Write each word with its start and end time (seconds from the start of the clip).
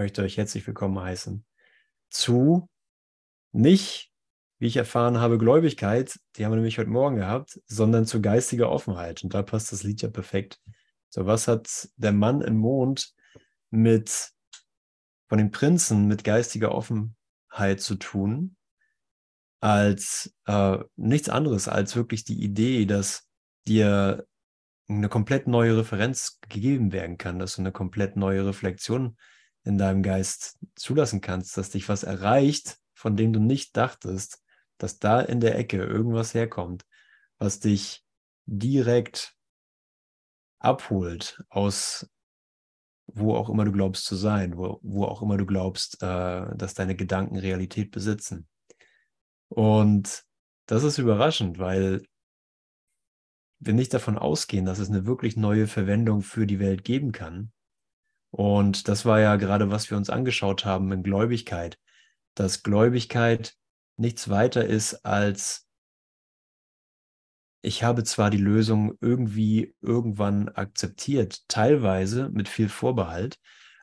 möchte 0.00 0.22
euch 0.22 0.38
herzlich 0.38 0.66
willkommen 0.66 0.98
heißen 0.98 1.44
zu 2.08 2.70
nicht, 3.52 4.10
wie 4.58 4.66
ich 4.66 4.78
erfahren 4.78 5.18
habe, 5.18 5.36
Gläubigkeit, 5.36 6.18
die 6.36 6.44
haben 6.46 6.52
wir 6.52 6.56
nämlich 6.56 6.78
heute 6.78 6.88
Morgen 6.88 7.16
gehabt, 7.16 7.60
sondern 7.66 8.06
zu 8.06 8.22
geistiger 8.22 8.70
Offenheit. 8.70 9.22
Und 9.22 9.34
da 9.34 9.42
passt 9.42 9.72
das 9.72 9.82
Lied 9.82 10.00
ja 10.00 10.08
perfekt. 10.08 10.58
So, 11.10 11.26
was 11.26 11.48
hat 11.48 11.90
der 11.96 12.12
Mann 12.12 12.40
im 12.40 12.56
Mond 12.56 13.12
mit 13.68 14.30
von 15.28 15.36
den 15.36 15.50
Prinzen 15.50 16.06
mit 16.06 16.24
geistiger 16.24 16.74
Offenheit 16.74 17.82
zu 17.82 17.96
tun, 17.96 18.56
als 19.60 20.34
äh, 20.46 20.78
nichts 20.96 21.28
anderes 21.28 21.68
als 21.68 21.94
wirklich 21.94 22.24
die 22.24 22.42
Idee, 22.42 22.86
dass 22.86 23.28
dir 23.68 24.26
eine 24.88 25.10
komplett 25.10 25.46
neue 25.46 25.76
Referenz 25.76 26.40
gegeben 26.48 26.90
werden 26.90 27.18
kann, 27.18 27.38
dass 27.38 27.56
du 27.56 27.60
eine 27.60 27.72
komplett 27.72 28.16
neue 28.16 28.46
Reflexion 28.46 29.18
in 29.70 29.78
deinem 29.78 30.02
Geist 30.02 30.58
zulassen 30.74 31.20
kannst, 31.20 31.56
dass 31.56 31.70
dich 31.70 31.88
was 31.88 32.02
erreicht, 32.02 32.78
von 32.94 33.16
dem 33.16 33.32
du 33.32 33.40
nicht 33.40 33.76
dachtest, 33.76 34.42
dass 34.78 34.98
da 34.98 35.20
in 35.20 35.40
der 35.40 35.56
Ecke 35.56 35.78
irgendwas 35.78 36.34
herkommt, 36.34 36.84
was 37.38 37.60
dich 37.60 38.04
direkt 38.46 39.34
abholt 40.58 41.42
aus 41.48 42.10
wo 43.14 43.34
auch 43.34 43.48
immer 43.50 43.64
du 43.64 43.72
glaubst 43.72 44.04
zu 44.04 44.16
sein, 44.16 44.56
wo, 44.56 44.78
wo 44.82 45.04
auch 45.04 45.22
immer 45.22 45.36
du 45.36 45.46
glaubst, 45.46 46.02
äh, 46.02 46.56
dass 46.56 46.74
deine 46.74 46.94
Gedanken 46.94 47.36
Realität 47.36 47.90
besitzen. 47.90 48.46
Und 49.48 50.24
das 50.66 50.84
ist 50.84 50.98
überraschend, 50.98 51.58
weil 51.58 52.02
wir 53.58 53.74
nicht 53.74 53.92
davon 53.92 54.16
ausgehen, 54.16 54.64
dass 54.64 54.78
es 54.78 54.88
eine 54.88 55.06
wirklich 55.06 55.36
neue 55.36 55.66
Verwendung 55.66 56.22
für 56.22 56.46
die 56.46 56.60
Welt 56.60 56.84
geben 56.84 57.12
kann. 57.12 57.52
Und 58.30 58.88
das 58.88 59.04
war 59.04 59.20
ja 59.20 59.36
gerade, 59.36 59.70
was 59.70 59.90
wir 59.90 59.96
uns 59.96 60.10
angeschaut 60.10 60.64
haben 60.64 60.92
in 60.92 61.02
Gläubigkeit, 61.02 61.78
dass 62.34 62.62
Gläubigkeit 62.62 63.54
nichts 63.96 64.28
weiter 64.28 64.64
ist 64.64 65.04
als, 65.04 65.66
ich 67.62 67.82
habe 67.82 68.04
zwar 68.04 68.30
die 68.30 68.38
Lösung 68.38 68.96
irgendwie 69.00 69.74
irgendwann 69.80 70.48
akzeptiert, 70.48 71.46
teilweise 71.48 72.30
mit 72.30 72.48
viel 72.48 72.68
Vorbehalt, 72.68 73.38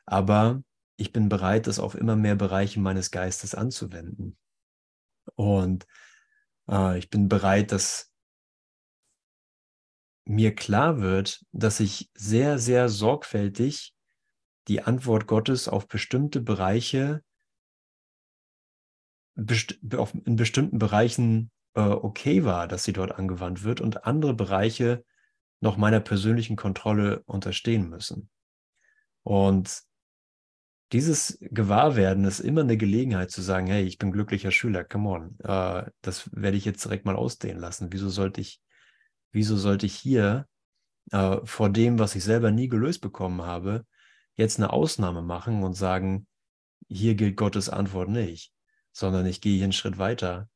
aber 0.06 0.62
ich 0.96 1.12
bin 1.12 1.28
bereit, 1.28 1.66
das 1.66 1.78
auf 1.78 1.94
immer 1.94 2.16
mehr 2.16 2.34
Bereiche 2.34 2.80
meines 2.80 3.10
Geistes 3.10 3.54
anzuwenden. 3.54 4.36
Und 5.36 5.86
äh, 6.68 6.98
ich 6.98 7.10
bin 7.10 7.28
bereit, 7.28 7.70
das 7.70 8.12
mir 10.24 10.54
klar 10.54 11.00
wird, 11.00 11.44
dass 11.52 11.78
ich 11.80 12.10
sehr, 12.14 12.58
sehr 12.58 12.88
sorgfältig 12.88 13.94
die 14.68 14.82
Antwort 14.82 15.26
Gottes 15.26 15.68
auf 15.68 15.88
bestimmte 15.88 16.40
Bereiche 16.40 17.22
in 19.36 20.36
bestimmten 20.36 20.78
Bereichen 20.78 21.50
äh, 21.74 21.80
okay 21.80 22.44
war, 22.44 22.66
dass 22.66 22.82
sie 22.82 22.92
dort 22.92 23.12
angewandt 23.12 23.62
wird 23.62 23.80
und 23.80 24.04
andere 24.04 24.34
Bereiche 24.34 25.04
noch 25.60 25.76
meiner 25.76 26.00
persönlichen 26.00 26.56
Kontrolle 26.56 27.22
unterstehen 27.24 27.88
müssen. 27.88 28.30
Und 29.22 29.82
dieses 30.92 31.38
Gewahrwerden 31.40 32.24
ist 32.24 32.40
immer 32.40 32.62
eine 32.62 32.76
Gelegenheit 32.76 33.30
zu 33.30 33.42
sagen, 33.42 33.68
hey, 33.68 33.84
ich 33.84 33.98
bin 33.98 34.10
glücklicher 34.10 34.50
Schüler, 34.50 34.82
come 34.82 35.08
on, 35.08 35.38
äh, 35.40 35.88
das 36.00 36.30
werde 36.32 36.56
ich 36.56 36.64
jetzt 36.64 36.84
direkt 36.84 37.04
mal 37.04 37.16
ausdehnen 37.16 37.60
lassen. 37.60 37.92
Wieso 37.92 38.08
sollte 38.08 38.40
ich 38.40 38.60
wieso 39.32 39.56
sollte 39.56 39.86
ich 39.86 39.94
hier 39.94 40.46
äh, 41.12 41.38
vor 41.44 41.70
dem, 41.70 41.98
was 41.98 42.14
ich 42.14 42.24
selber 42.24 42.50
nie 42.50 42.68
gelöst 42.68 43.00
bekommen 43.00 43.42
habe, 43.42 43.86
jetzt 44.38 44.58
eine 44.58 44.72
Ausnahme 44.72 45.20
machen 45.20 45.62
und 45.62 45.74
sagen, 45.74 46.26
hier 46.88 47.14
gilt 47.16 47.36
Gottes 47.36 47.68
Antwort 47.68 48.08
nicht, 48.08 48.52
sondern 48.92 49.26
ich 49.26 49.42
gehe 49.42 49.56
hier 49.56 49.64
einen 49.64 49.72
Schritt 49.72 49.98
weiter 49.98 50.48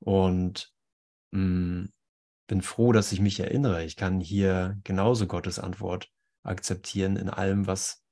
und 0.00 0.72
mh, 1.30 1.40
mm, 1.40 1.92
bin 2.48 2.62
froh, 2.62 2.92
dass 2.92 3.12
ich 3.12 3.20
mich 3.20 3.38
erinnere. 3.38 3.84
Ich 3.84 3.96
kann 3.96 4.20
hier 4.20 4.78
genauso 4.84 5.26
Gottes 5.26 5.58
Antwort 5.58 6.08
akzeptieren 6.42 7.16
in 7.16 7.28
allem, 7.28 7.66
was 7.66 8.02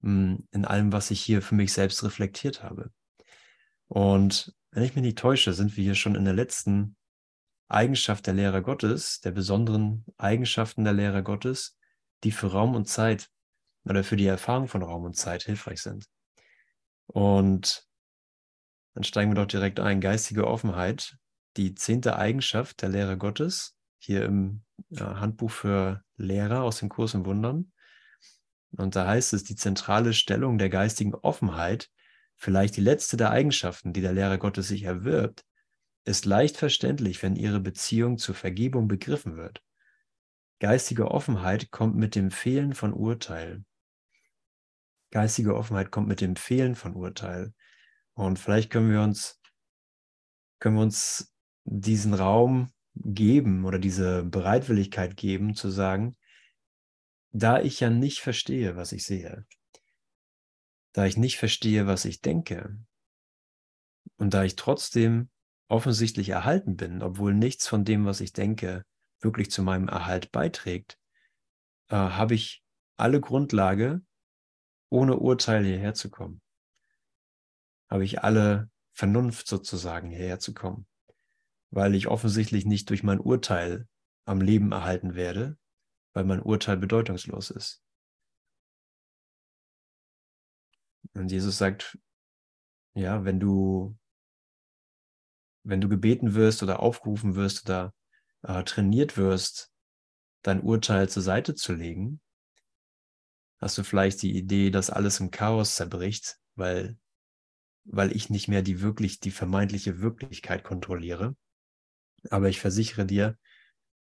mh, 0.00 0.12
mm, 0.12 0.48
in 0.52 0.64
allem, 0.64 0.92
was 0.92 1.10
ich 1.10 1.20
hier 1.20 1.42
für 1.42 1.56
mich 1.56 1.72
selbst 1.72 2.02
reflektiert 2.04 2.62
habe. 2.62 2.90
Und 3.88 4.54
wenn 4.70 4.84
ich 4.84 4.94
mich 4.94 5.04
nicht 5.04 5.18
täusche, 5.18 5.52
sind 5.52 5.76
wir 5.76 5.84
hier 5.84 5.94
schon 5.94 6.14
in 6.14 6.24
der 6.24 6.34
letzten 6.34 6.96
Eigenschaft 7.68 8.26
der 8.26 8.34
Lehrer 8.34 8.62
Gottes, 8.62 9.20
der 9.20 9.32
besonderen 9.32 10.04
Eigenschaften 10.18 10.84
der 10.84 10.92
Lehrer 10.92 11.22
Gottes, 11.22 11.76
die 12.22 12.30
für 12.30 12.52
Raum 12.52 12.74
und 12.74 12.86
Zeit 12.86 13.28
oder 13.84 14.04
für 14.04 14.16
die 14.16 14.26
Erfahrung 14.26 14.68
von 14.68 14.82
Raum 14.82 15.04
und 15.04 15.16
Zeit 15.16 15.42
hilfreich 15.42 15.82
sind. 15.82 16.06
Und 17.06 17.86
dann 18.94 19.04
steigen 19.04 19.30
wir 19.30 19.36
doch 19.36 19.46
direkt 19.46 19.80
ein. 19.80 20.00
Geistige 20.00 20.46
Offenheit, 20.46 21.16
die 21.56 21.74
zehnte 21.74 22.16
Eigenschaft 22.16 22.82
der 22.82 22.90
Lehrer 22.90 23.16
Gottes, 23.16 23.76
hier 23.98 24.24
im 24.24 24.62
Handbuch 24.98 25.50
für 25.50 26.02
Lehrer 26.16 26.62
aus 26.62 26.78
dem 26.78 26.88
Kurs 26.88 27.14
im 27.14 27.24
Wundern. 27.24 27.72
Und 28.76 28.96
da 28.96 29.06
heißt 29.06 29.34
es, 29.34 29.44
die 29.44 29.56
zentrale 29.56 30.12
Stellung 30.12 30.58
der 30.58 30.70
geistigen 30.70 31.14
Offenheit, 31.14 31.90
vielleicht 32.36 32.76
die 32.76 32.80
letzte 32.80 33.16
der 33.16 33.30
Eigenschaften, 33.30 33.92
die 33.92 34.00
der 34.00 34.12
Lehrer 34.12 34.38
Gottes 34.38 34.68
sich 34.68 34.84
erwirbt, 34.84 35.44
ist 36.04 36.24
leicht 36.24 36.56
verständlich, 36.56 37.22
wenn 37.22 37.36
ihre 37.36 37.60
Beziehung 37.60 38.18
zur 38.18 38.34
Vergebung 38.34 38.88
begriffen 38.88 39.36
wird. 39.36 39.62
Geistige 40.58 41.10
Offenheit 41.10 41.70
kommt 41.70 41.96
mit 41.96 42.14
dem 42.14 42.30
Fehlen 42.30 42.74
von 42.74 42.92
Urteil. 42.92 43.64
Geistige 45.12 45.54
Offenheit 45.54 45.90
kommt 45.90 46.08
mit 46.08 46.20
dem 46.20 46.36
Fehlen 46.36 46.74
von 46.74 46.94
Urteil. 46.94 47.52
Und 48.14 48.38
vielleicht 48.38 48.70
können 48.70 48.90
wir 48.90 49.02
uns, 49.02 49.40
können 50.58 50.76
wir 50.76 50.82
uns 50.82 51.32
diesen 51.64 52.14
Raum 52.14 52.72
geben 52.94 53.64
oder 53.64 53.78
diese 53.78 54.24
Bereitwilligkeit 54.24 55.16
geben, 55.16 55.54
zu 55.54 55.70
sagen, 55.70 56.16
da 57.30 57.60
ich 57.60 57.78
ja 57.80 57.90
nicht 57.90 58.20
verstehe, 58.20 58.74
was 58.76 58.92
ich 58.92 59.04
sehe, 59.04 59.46
da 60.92 61.06
ich 61.06 61.16
nicht 61.16 61.38
verstehe, 61.38 61.86
was 61.86 62.04
ich 62.04 62.20
denke, 62.20 62.78
und 64.16 64.34
da 64.34 64.44
ich 64.44 64.56
trotzdem 64.56 65.30
offensichtlich 65.68 66.28
erhalten 66.30 66.76
bin, 66.76 67.02
obwohl 67.02 67.34
nichts 67.34 67.66
von 67.66 67.84
dem, 67.84 68.04
was 68.04 68.20
ich 68.20 68.32
denke, 68.32 68.84
wirklich 69.20 69.50
zu 69.50 69.62
meinem 69.62 69.88
Erhalt 69.88 70.32
beiträgt, 70.32 70.98
äh, 71.88 71.96
habe 71.96 72.34
ich 72.34 72.62
alle 72.96 73.20
Grundlage, 73.20 74.02
ohne 74.92 75.16
Urteil 75.16 75.64
hierher 75.64 75.94
zu 75.94 76.10
kommen. 76.10 76.42
Habe 77.90 78.04
ich 78.04 78.22
alle 78.22 78.70
Vernunft 78.92 79.48
sozusagen 79.48 80.10
hierher 80.10 80.38
zu 80.38 80.52
kommen, 80.52 80.86
weil 81.70 81.94
ich 81.94 82.08
offensichtlich 82.08 82.66
nicht 82.66 82.90
durch 82.90 83.02
mein 83.02 83.18
Urteil 83.18 83.88
am 84.26 84.40
Leben 84.40 84.72
erhalten 84.72 85.14
werde, 85.14 85.56
weil 86.12 86.24
mein 86.24 86.42
Urteil 86.42 86.76
bedeutungslos 86.76 87.50
ist. 87.50 87.82
Und 91.14 91.32
Jesus 91.32 91.58
sagt, 91.58 91.98
ja, 92.94 93.24
wenn 93.24 93.40
du 93.40 93.96
wenn 95.64 95.80
du 95.80 95.88
gebeten 95.88 96.34
wirst 96.34 96.62
oder 96.62 96.80
aufgerufen 96.80 97.34
wirst 97.36 97.64
oder 97.64 97.94
äh, 98.42 98.64
trainiert 98.64 99.16
wirst, 99.16 99.72
dein 100.42 100.60
Urteil 100.60 101.08
zur 101.08 101.22
Seite 101.22 101.54
zu 101.54 101.72
legen, 101.72 102.20
hast 103.62 103.78
du 103.78 103.84
vielleicht 103.84 104.20
die 104.22 104.36
Idee, 104.36 104.70
dass 104.70 104.90
alles 104.90 105.20
im 105.20 105.30
Chaos 105.30 105.76
zerbricht, 105.76 106.38
weil, 106.56 106.98
weil 107.84 108.14
ich 108.14 108.28
nicht 108.28 108.48
mehr 108.48 108.62
die 108.62 108.80
wirklich, 108.80 109.20
die 109.20 109.30
vermeintliche 109.30 110.00
Wirklichkeit 110.00 110.64
kontrolliere. 110.64 111.36
Aber 112.28 112.48
ich 112.48 112.60
versichere 112.60 113.06
dir, 113.06 113.38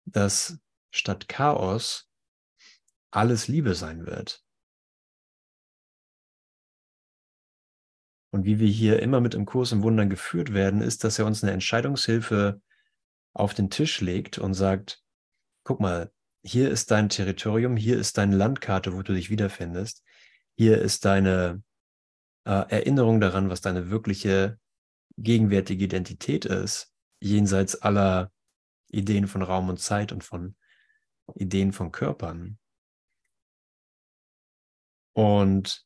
dass 0.04 0.58
statt 0.90 1.28
Chaos 1.28 2.10
alles 3.10 3.48
Liebe 3.48 3.74
sein 3.74 4.04
wird. 4.04 4.44
Und 8.30 8.44
wie 8.44 8.58
wir 8.58 8.68
hier 8.68 9.00
immer 9.00 9.22
mit 9.22 9.34
im 9.34 9.46
Kurs 9.46 9.72
im 9.72 9.82
Wundern 9.82 10.10
geführt 10.10 10.52
werden, 10.52 10.82
ist, 10.82 11.04
dass 11.04 11.18
er 11.18 11.24
uns 11.24 11.42
eine 11.42 11.52
Entscheidungshilfe 11.52 12.60
auf 13.32 13.54
den 13.54 13.70
Tisch 13.70 14.02
legt 14.02 14.36
und 14.36 14.52
sagt, 14.52 15.02
guck 15.64 15.80
mal, 15.80 16.12
hier 16.42 16.70
ist 16.70 16.90
dein 16.90 17.08
Territorium, 17.08 17.76
hier 17.76 17.98
ist 17.98 18.18
deine 18.18 18.36
Landkarte, 18.36 18.94
wo 18.94 19.02
du 19.02 19.14
dich 19.14 19.30
wiederfindest, 19.30 20.02
hier 20.56 20.78
ist 20.78 21.04
deine 21.04 21.62
äh, 22.44 22.50
Erinnerung 22.70 23.20
daran, 23.20 23.50
was 23.50 23.60
deine 23.60 23.90
wirkliche 23.90 24.58
gegenwärtige 25.16 25.84
Identität 25.84 26.44
ist, 26.44 26.92
jenseits 27.20 27.76
aller 27.76 28.32
Ideen 28.88 29.26
von 29.26 29.42
Raum 29.42 29.68
und 29.68 29.78
Zeit 29.78 30.12
und 30.12 30.24
von 30.24 30.56
Ideen 31.34 31.72
von 31.72 31.92
Körpern. 31.92 32.58
Und 35.12 35.84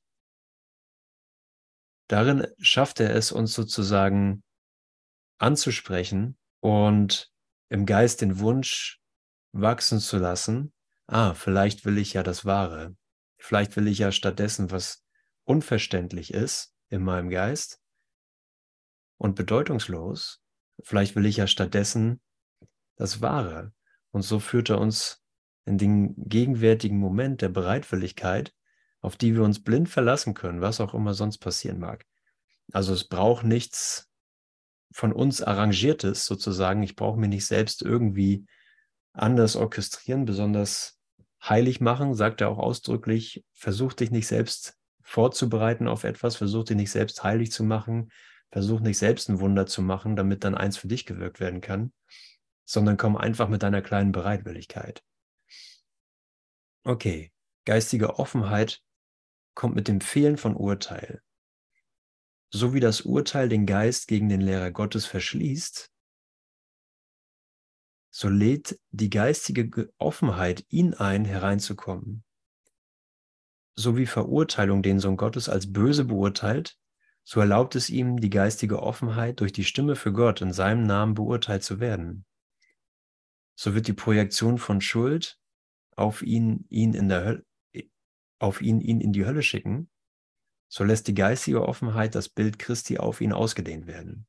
darin 2.08 2.46
schafft 2.58 3.00
er 3.00 3.14
es, 3.14 3.32
uns 3.32 3.54
sozusagen 3.54 4.44
anzusprechen 5.38 6.36
und 6.60 7.32
im 7.70 7.86
Geist 7.86 8.20
den 8.20 8.38
Wunsch 8.38 9.01
wachsen 9.52 10.00
zu 10.00 10.18
lassen, 10.18 10.72
ah, 11.06 11.34
vielleicht 11.34 11.84
will 11.84 11.98
ich 11.98 12.14
ja 12.14 12.22
das 12.22 12.44
Wahre. 12.44 12.96
Vielleicht 13.38 13.76
will 13.76 13.88
ich 13.88 13.98
ja 13.98 14.12
stattdessen, 14.12 14.70
was 14.70 15.04
unverständlich 15.44 16.32
ist 16.32 16.74
in 16.88 17.02
meinem 17.02 17.28
Geist 17.28 17.80
und 19.18 19.34
bedeutungslos. 19.34 20.40
Vielleicht 20.82 21.16
will 21.16 21.26
ich 21.26 21.36
ja 21.36 21.46
stattdessen 21.46 22.20
das 22.96 23.20
Wahre. 23.20 23.72
Und 24.10 24.22
so 24.22 24.40
führt 24.40 24.70
er 24.70 24.80
uns 24.80 25.22
in 25.64 25.78
den 25.78 26.14
gegenwärtigen 26.16 26.98
Moment 26.98 27.40
der 27.40 27.48
Bereitwilligkeit, 27.48 28.52
auf 29.00 29.16
die 29.16 29.34
wir 29.34 29.42
uns 29.42 29.62
blind 29.62 29.88
verlassen 29.88 30.34
können, 30.34 30.60
was 30.60 30.80
auch 30.80 30.94
immer 30.94 31.14
sonst 31.14 31.38
passieren 31.38 31.78
mag. 31.78 32.06
Also 32.72 32.92
es 32.92 33.08
braucht 33.08 33.44
nichts 33.44 34.08
von 34.92 35.12
uns 35.12 35.42
Arrangiertes 35.42 36.26
sozusagen. 36.26 36.82
Ich 36.82 36.96
brauche 36.96 37.18
mir 37.18 37.28
nicht 37.28 37.46
selbst 37.46 37.82
irgendwie 37.82 38.46
anders 39.12 39.56
orchestrieren, 39.56 40.24
besonders 40.24 40.98
heilig 41.42 41.80
machen, 41.80 42.14
sagt 42.14 42.40
er 42.40 42.48
auch 42.48 42.58
ausdrücklich. 42.58 43.44
Versuch 43.52 43.92
dich 43.92 44.10
nicht 44.10 44.26
selbst 44.26 44.78
vorzubereiten 45.02 45.88
auf 45.88 46.04
etwas, 46.04 46.36
versuch 46.36 46.64
dich 46.64 46.76
nicht 46.76 46.90
selbst 46.90 47.22
heilig 47.24 47.52
zu 47.52 47.64
machen, 47.64 48.10
versuch 48.50 48.80
nicht 48.80 48.98
selbst 48.98 49.28
ein 49.28 49.40
Wunder 49.40 49.66
zu 49.66 49.82
machen, 49.82 50.16
damit 50.16 50.44
dann 50.44 50.54
eins 50.54 50.76
für 50.76 50.88
dich 50.88 51.06
gewirkt 51.06 51.40
werden 51.40 51.60
kann, 51.60 51.92
sondern 52.64 52.96
komm 52.96 53.16
einfach 53.16 53.48
mit 53.48 53.62
deiner 53.62 53.82
kleinen 53.82 54.12
Bereitwilligkeit. 54.12 55.02
Okay, 56.84 57.32
geistige 57.64 58.18
Offenheit 58.18 58.80
kommt 59.54 59.74
mit 59.74 59.88
dem 59.88 60.00
Fehlen 60.00 60.36
von 60.36 60.56
Urteil. 60.56 61.22
So 62.50 62.74
wie 62.74 62.80
das 62.80 63.02
Urteil 63.02 63.48
den 63.48 63.66
Geist 63.66 64.08
gegen 64.08 64.28
den 64.28 64.40
Lehrer 64.40 64.70
Gottes 64.70 65.06
verschließt, 65.06 65.91
so 68.12 68.28
lädt 68.28 68.78
die 68.90 69.10
geistige 69.10 69.92
Offenheit 69.98 70.64
ihn 70.68 70.94
ein, 70.94 71.24
hereinzukommen. 71.24 72.22
So 73.74 73.96
wie 73.96 74.06
Verurteilung 74.06 74.82
den 74.82 75.00
Sohn 75.00 75.16
Gottes 75.16 75.48
als 75.48 75.72
böse 75.72 76.04
beurteilt, 76.04 76.78
so 77.24 77.40
erlaubt 77.40 77.74
es 77.74 77.90
ihm 77.90 78.20
die 78.20 78.30
geistige 78.30 78.80
Offenheit, 78.80 79.40
durch 79.40 79.52
die 79.52 79.64
Stimme 79.64 79.96
für 79.96 80.12
Gott 80.12 80.40
in 80.42 80.52
seinem 80.52 80.84
Namen 80.84 81.14
beurteilt 81.14 81.64
zu 81.64 81.80
werden. 81.80 82.24
So 83.56 83.74
wird 83.74 83.88
die 83.88 83.92
Projektion 83.92 84.58
von 84.58 84.80
Schuld 84.80 85.40
auf 85.96 86.22
ihn, 86.22 86.66
ihn 86.68 86.94
in 86.94 87.08
der 87.08 87.24
Hölle, 87.24 87.44
auf 88.38 88.60
ihn, 88.60 88.80
ihn 88.80 89.00
in 89.00 89.12
die 89.12 89.24
Hölle 89.24 89.42
schicken 89.42 89.88
so 90.74 90.84
lässt 90.84 91.06
die 91.06 91.12
geistige 91.12 91.68
Offenheit 91.68 92.14
das 92.14 92.30
Bild 92.30 92.58
Christi 92.58 92.96
auf 92.96 93.20
ihn 93.20 93.34
ausgedehnt 93.34 93.86
werden. 93.86 94.26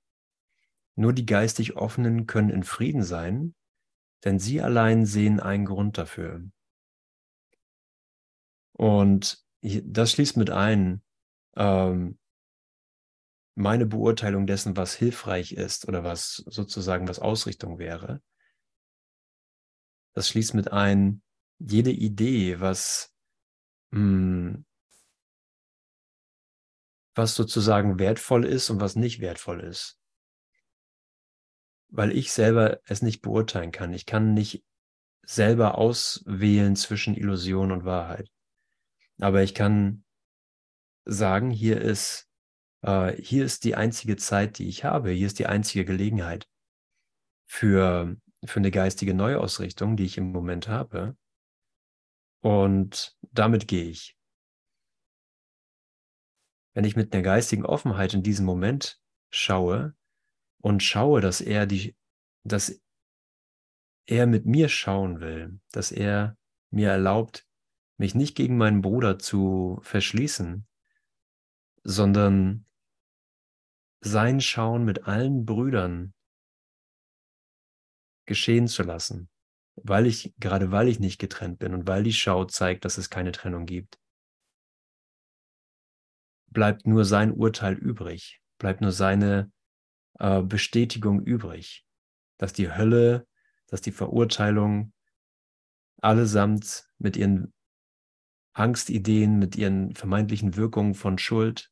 Nur 0.95 1.13
die 1.13 1.25
geistig 1.25 1.77
Offenen 1.77 2.27
können 2.27 2.49
in 2.49 2.63
Frieden 2.63 3.03
sein, 3.03 3.55
denn 4.23 4.39
sie 4.39 4.61
allein 4.61 5.05
sehen 5.05 5.39
einen 5.39 5.65
Grund 5.65 5.97
dafür. 5.97 6.43
Und 8.73 9.43
das 9.61 10.11
schließt 10.11 10.37
mit 10.37 10.49
ein, 10.49 11.03
ähm, 11.55 12.17
meine 13.55 13.85
Beurteilung 13.85 14.47
dessen, 14.47 14.75
was 14.75 14.95
hilfreich 14.95 15.53
ist 15.53 15.87
oder 15.87 16.03
was 16.03 16.43
sozusagen 16.47 17.07
was 17.07 17.19
Ausrichtung 17.19 17.77
wäre. 17.77 18.21
Das 20.15 20.29
schließt 20.29 20.53
mit 20.53 20.71
ein, 20.71 21.21
jede 21.59 21.91
Idee, 21.91 22.59
was 22.59 23.13
mh, 23.91 23.99
hm, 23.99 24.65
was 27.15 27.35
sozusagen 27.35 27.99
wertvoll 27.99 28.45
ist 28.45 28.69
und 28.69 28.81
was 28.81 28.95
nicht 28.95 29.19
wertvoll 29.19 29.61
ist. 29.61 29.99
Weil 31.93 32.11
ich 32.11 32.31
selber 32.31 32.79
es 32.85 33.01
nicht 33.01 33.21
beurteilen 33.21 33.71
kann. 33.71 33.93
Ich 33.93 34.05
kann 34.05 34.33
nicht 34.33 34.65
selber 35.21 35.77
auswählen 35.77 36.75
zwischen 36.75 37.15
Illusion 37.15 37.71
und 37.71 37.85
Wahrheit. 37.85 38.31
Aber 39.19 39.43
ich 39.43 39.53
kann 39.53 40.03
sagen, 41.05 41.51
hier 41.51 41.79
ist, 41.79 42.27
äh, 42.81 43.13
hier 43.21 43.45
ist 43.45 43.63
die 43.63 43.75
einzige 43.75 44.17
Zeit, 44.17 44.57
die 44.57 44.67
ich 44.67 44.83
habe. 44.83 45.11
Hier 45.11 45.27
ist 45.27 45.39
die 45.39 45.45
einzige 45.45 45.85
Gelegenheit 45.85 46.47
für, 47.45 48.17
für 48.43 48.59
eine 48.59 48.71
geistige 48.71 49.13
Neuausrichtung, 49.13 49.95
die 49.95 50.05
ich 50.05 50.17
im 50.17 50.31
Moment 50.31 50.67
habe. 50.67 51.15
Und 52.41 53.15
damit 53.31 53.67
gehe 53.67 53.85
ich 53.85 54.17
wenn 56.73 56.85
ich 56.85 56.95
mit 56.95 57.13
einer 57.13 57.23
geistigen 57.23 57.65
Offenheit 57.65 58.13
in 58.13 58.23
diesen 58.23 58.45
Moment 58.45 58.99
schaue 59.29 59.95
und 60.63 60.81
schaue, 60.81 61.21
dass 61.21 61.41
er 61.41 61.65
die, 61.65 61.95
dass 62.43 62.81
er 64.05 64.27
mit 64.27 64.45
mir 64.45 64.69
schauen 64.69 65.19
will, 65.19 65.59
dass 65.71 65.91
er 65.91 66.37
mir 66.71 66.89
erlaubt, 66.89 67.45
mich 67.97 68.15
nicht 68.15 68.35
gegen 68.35 68.57
meinen 68.57 68.81
Bruder 68.81 69.19
zu 69.19 69.79
verschließen, 69.83 70.65
sondern 71.83 72.65
sein 74.01 74.41
Schauen 74.41 74.83
mit 74.83 75.05
allen 75.05 75.45
Brüdern 75.45 76.13
geschehen 78.25 78.67
zu 78.67 78.83
lassen, 78.83 79.29
weil 79.75 80.05
ich, 80.05 80.33
gerade 80.37 80.71
weil 80.71 80.87
ich 80.87 80.99
nicht 80.99 81.19
getrennt 81.19 81.59
bin 81.59 81.73
und 81.73 81.87
weil 81.87 82.03
die 82.03 82.13
Schau 82.13 82.45
zeigt, 82.45 82.85
dass 82.85 82.97
es 82.97 83.09
keine 83.09 83.31
Trennung 83.31 83.65
gibt 83.65 83.99
bleibt 86.53 86.85
nur 86.85 87.03
sein 87.03 87.31
Urteil 87.31 87.73
übrig, 87.73 88.41
bleibt 88.59 88.81
nur 88.81 88.91
seine 88.91 89.51
äh, 90.23 90.41
Bestätigung 90.41 91.21
übrig, 91.21 91.85
dass 92.37 92.53
die 92.53 92.71
Hölle, 92.71 93.27
dass 93.67 93.81
die 93.81 93.91
Verurteilung 93.91 94.93
allesamt 96.01 96.85
mit 96.97 97.17
ihren 97.17 97.53
Angstideen, 98.53 99.37
mit 99.37 99.57
ihren 99.57 99.93
vermeintlichen 99.95 100.55
Wirkungen 100.55 100.93
von 100.93 101.17
Schuld 101.17 101.69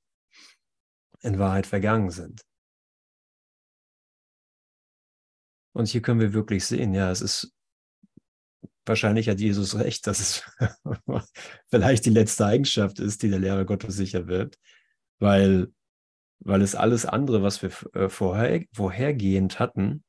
in 1.22 1.40
Wahrheit 1.40 1.66
vergangen 1.66 2.12
sind. 2.12 2.42
Und 5.74 5.88
hier 5.88 6.02
können 6.02 6.20
wir 6.20 6.34
wirklich 6.34 6.66
sehen, 6.66 6.94
ja, 6.94 7.10
es 7.10 7.22
ist 7.22 7.56
wahrscheinlich 8.86 9.30
hat 9.30 9.40
Jesus 9.40 9.78
recht, 9.78 10.06
dass 10.08 10.20
es 10.20 10.44
vielleicht 11.70 12.06
die 12.06 12.10
letzte 12.10 12.48
Eigenschaft 12.48 13.00
ist, 13.00 13.24
die 13.24 13.30
der 13.30 13.40
Lehrer 13.40 13.64
Gottes 13.64 13.96
sicher 13.96 14.28
wird, 14.28 14.58
weil, 15.20 15.72
weil 16.44 16.62
es 16.62 16.76
alles 16.76 17.06
andere, 17.06 17.44
was 17.44 17.62
wir 17.62 17.72
äh, 17.94 18.10
vorher, 18.10 18.64
vorhergehend 18.74 19.60
hatten, 19.60 20.04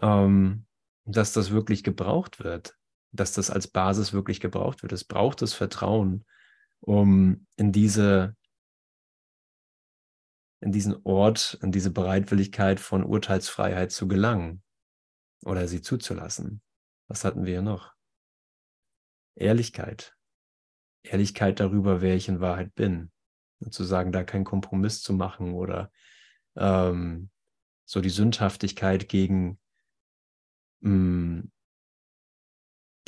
ähm, 0.00 0.66
dass 1.04 1.32
das 1.32 1.50
wirklich 1.50 1.84
gebraucht 1.84 2.42
wird, 2.42 2.76
dass 3.12 3.32
das 3.32 3.50
als 3.50 3.68
Basis 3.68 4.12
wirklich 4.12 4.40
gebraucht 4.40 4.82
wird. 4.82 4.92
Es 4.92 5.04
braucht 5.04 5.42
das 5.42 5.54
Vertrauen, 5.54 6.24
um 6.80 7.46
in 7.56 7.72
diese 7.72 8.36
in 10.60 10.70
diesen 10.70 10.94
Ort, 11.04 11.58
in 11.60 11.72
diese 11.72 11.90
Bereitwilligkeit 11.90 12.78
von 12.78 13.02
Urteilsfreiheit 13.02 13.90
zu 13.90 14.06
gelangen 14.06 14.62
oder 15.44 15.66
sie 15.66 15.82
zuzulassen. 15.82 16.62
Was 17.08 17.24
hatten 17.24 17.44
wir 17.44 17.62
noch? 17.62 17.92
Ehrlichkeit. 19.34 20.16
Ehrlichkeit 21.02 21.58
darüber, 21.58 22.00
wer 22.00 22.14
ich 22.14 22.28
in 22.28 22.40
Wahrheit 22.40 22.74
bin. 22.76 23.11
Und 23.64 23.72
zu 23.72 23.84
sagen, 23.84 24.12
da 24.12 24.24
keinen 24.24 24.44
Kompromiss 24.44 25.02
zu 25.02 25.12
machen 25.12 25.54
oder 25.54 25.90
ähm, 26.56 27.30
so 27.84 28.00
die 28.00 28.10
Sündhaftigkeit 28.10 29.08
gegen 29.08 29.58
mh, 30.80 30.90
mm, 30.90 31.52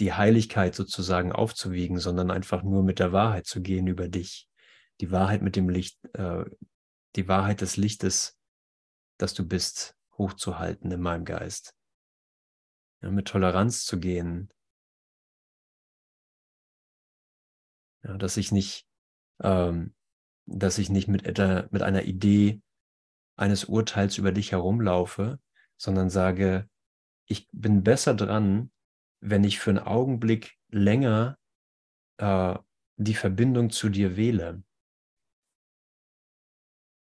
die 0.01 0.13
Heiligkeit 0.13 0.75
sozusagen 0.75 1.31
aufzuwiegen, 1.31 1.99
sondern 1.99 2.33
einfach 2.33 2.65
nur 2.65 2.83
mit 2.83 2.99
der 2.99 3.13
Wahrheit 3.13 3.47
zu 3.47 3.63
gehen 3.63 3.87
über 3.87 4.09
dich. 4.09 4.49
Die 5.01 5.13
Wahrheit 5.13 5.41
mit 5.41 5.55
dem 5.55 5.69
Licht, 5.69 5.99
äh, 6.15 6.45
die 7.15 7.29
Wahrheit 7.29 7.61
des 7.61 7.77
Lichtes, 7.77 8.37
das 9.19 9.35
du 9.35 9.47
bist, 9.47 9.97
hochzuhalten 10.19 10.91
in 10.91 11.01
meinem 11.01 11.25
Geist. 11.25 11.75
Ja, 13.03 13.11
mit 13.11 13.29
Toleranz 13.29 13.85
zu 13.85 14.01
gehen, 14.01 14.51
Ja, 18.05 18.19
dass 18.19 18.37
ich 18.37 18.53
nicht, 18.53 18.87
ähm, 19.43 19.95
dass 20.47 20.79
ich 20.79 20.91
nicht 20.91 21.09
mit, 21.09 21.25
etwa, 21.25 21.67
mit 21.71 21.83
einer 21.83 22.03
Idee 22.05 22.61
eines 23.37 23.65
Urteils 23.65 24.19
über 24.19 24.33
dich 24.33 24.53
herumlaufe, 24.53 25.41
sondern 25.77 26.11
sage, 26.11 26.69
ich 27.27 27.49
bin 27.53 27.83
besser 27.83 28.15
dran, 28.15 28.71
wenn 29.21 29.45
ich 29.45 29.59
für 29.59 29.71
einen 29.71 29.79
Augenblick 29.79 30.57
länger 30.69 31.39
äh, 32.19 32.57
die 32.97 33.15
Verbindung 33.15 33.71
zu 33.71 33.89
dir 33.89 34.17
wähle. 34.17 34.63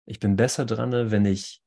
Ich 0.05 0.21
bin 0.21 0.37
besser 0.37 0.67
dran, 0.67 1.11
wenn 1.11 1.25
ich, 1.25 1.63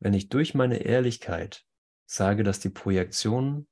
wenn 0.00 0.14
ich 0.14 0.28
durch 0.28 0.54
meine 0.54 0.78
Ehrlichkeit 0.78 1.66
sage, 2.06 2.44
dass 2.44 2.60
die 2.60 2.70
Projektion 2.70 3.66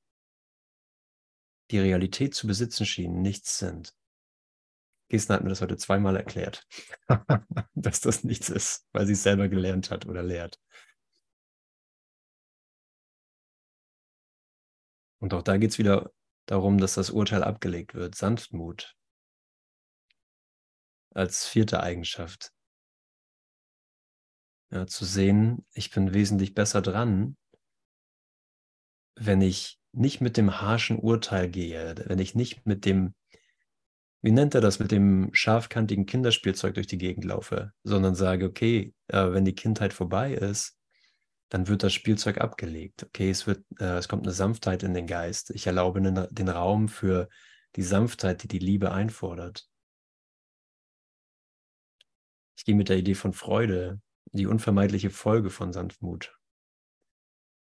die 1.73 1.79
Realität 1.79 2.35
zu 2.35 2.45
besitzen 2.45 2.85
schienen, 2.85 3.21
nichts 3.23 3.57
sind. 3.57 3.95
Gießen 5.09 5.33
hat 5.33 5.43
mir 5.43 5.49
das 5.49 5.61
heute 5.61 5.75
zweimal 5.75 6.15
erklärt, 6.15 6.67
dass 7.73 7.99
das 7.99 8.23
nichts 8.23 8.49
ist, 8.49 8.87
weil 8.93 9.07
sie 9.07 9.13
es 9.13 9.23
selber 9.23 9.49
gelernt 9.49 9.89
hat 9.89 10.05
oder 10.05 10.21
lehrt. 10.21 10.59
Und 15.19 15.33
auch 15.33 15.41
da 15.41 15.57
geht 15.57 15.71
es 15.71 15.79
wieder 15.79 16.11
darum, 16.45 16.77
dass 16.77 16.93
das 16.93 17.09
Urteil 17.09 17.43
abgelegt 17.43 17.95
wird, 17.95 18.15
Sanftmut. 18.15 18.95
als 21.15 21.45
vierte 21.45 21.81
Eigenschaft. 21.81 22.51
Ja, 24.71 24.87
zu 24.87 25.05
sehen, 25.05 25.65
ich 25.73 25.91
bin 25.91 26.13
wesentlich 26.13 26.53
besser 26.55 26.81
dran, 26.81 27.37
wenn 29.15 29.41
ich 29.41 29.79
nicht 29.93 30.21
mit 30.21 30.37
dem 30.37 30.61
harschen 30.61 30.97
Urteil 30.97 31.49
gehe, 31.49 31.95
wenn 32.07 32.19
ich 32.19 32.35
nicht 32.35 32.65
mit 32.65 32.85
dem, 32.85 33.13
wie 34.21 34.31
nennt 34.31 34.55
er 34.55 34.61
das, 34.61 34.79
mit 34.79 34.91
dem 34.91 35.29
scharfkantigen 35.33 36.05
Kinderspielzeug 36.05 36.73
durch 36.73 36.87
die 36.87 36.97
Gegend 36.97 37.25
laufe, 37.25 37.71
sondern 37.83 38.15
sage, 38.15 38.45
okay, 38.45 38.93
äh, 39.07 39.31
wenn 39.31 39.45
die 39.45 39.55
Kindheit 39.55 39.93
vorbei 39.93 40.33
ist, 40.33 40.77
dann 41.49 41.67
wird 41.67 41.83
das 41.83 41.93
Spielzeug 41.93 42.39
abgelegt. 42.39 43.03
Okay, 43.03 43.29
es, 43.29 43.45
wird, 43.45 43.63
äh, 43.79 43.97
es 43.97 44.07
kommt 44.07 44.23
eine 44.23 44.33
Sanftheit 44.33 44.81
in 44.81 44.95
den 44.95 45.05
Geist. 45.05 45.51
Ich 45.51 45.67
erlaube 45.67 46.01
den, 46.01 46.27
den 46.31 46.49
Raum 46.49 46.87
für 46.87 47.29
die 47.75 47.83
Sanftheit, 47.83 48.41
die 48.43 48.47
die 48.47 48.59
Liebe 48.59 48.91
einfordert. 48.91 49.67
Ich 52.57 52.65
gehe 52.65 52.75
mit 52.75 52.89
der 52.89 52.97
Idee 52.97 53.15
von 53.15 53.33
Freude, 53.33 54.01
die 54.31 54.47
unvermeidliche 54.47 55.11
Folge 55.11 55.49
von 55.49 55.73
Sanftmut. 55.73 56.35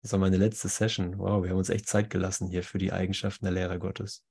Das 0.03 0.13
war 0.13 0.19
meine 0.19 0.37
letzte 0.37 0.69
Session. 0.69 1.19
Wow, 1.19 1.43
wir 1.43 1.51
haben 1.51 1.59
uns 1.59 1.71
echt 1.71 1.89
Zeit 1.89 2.11
gelassen 2.11 2.49
hier 2.49 2.65
für 2.65 2.79
die 2.79 2.93
Eigenschaften 2.93 3.45
der 3.45 3.55
Lehrer 3.55 3.79
Gottes. 3.79 4.25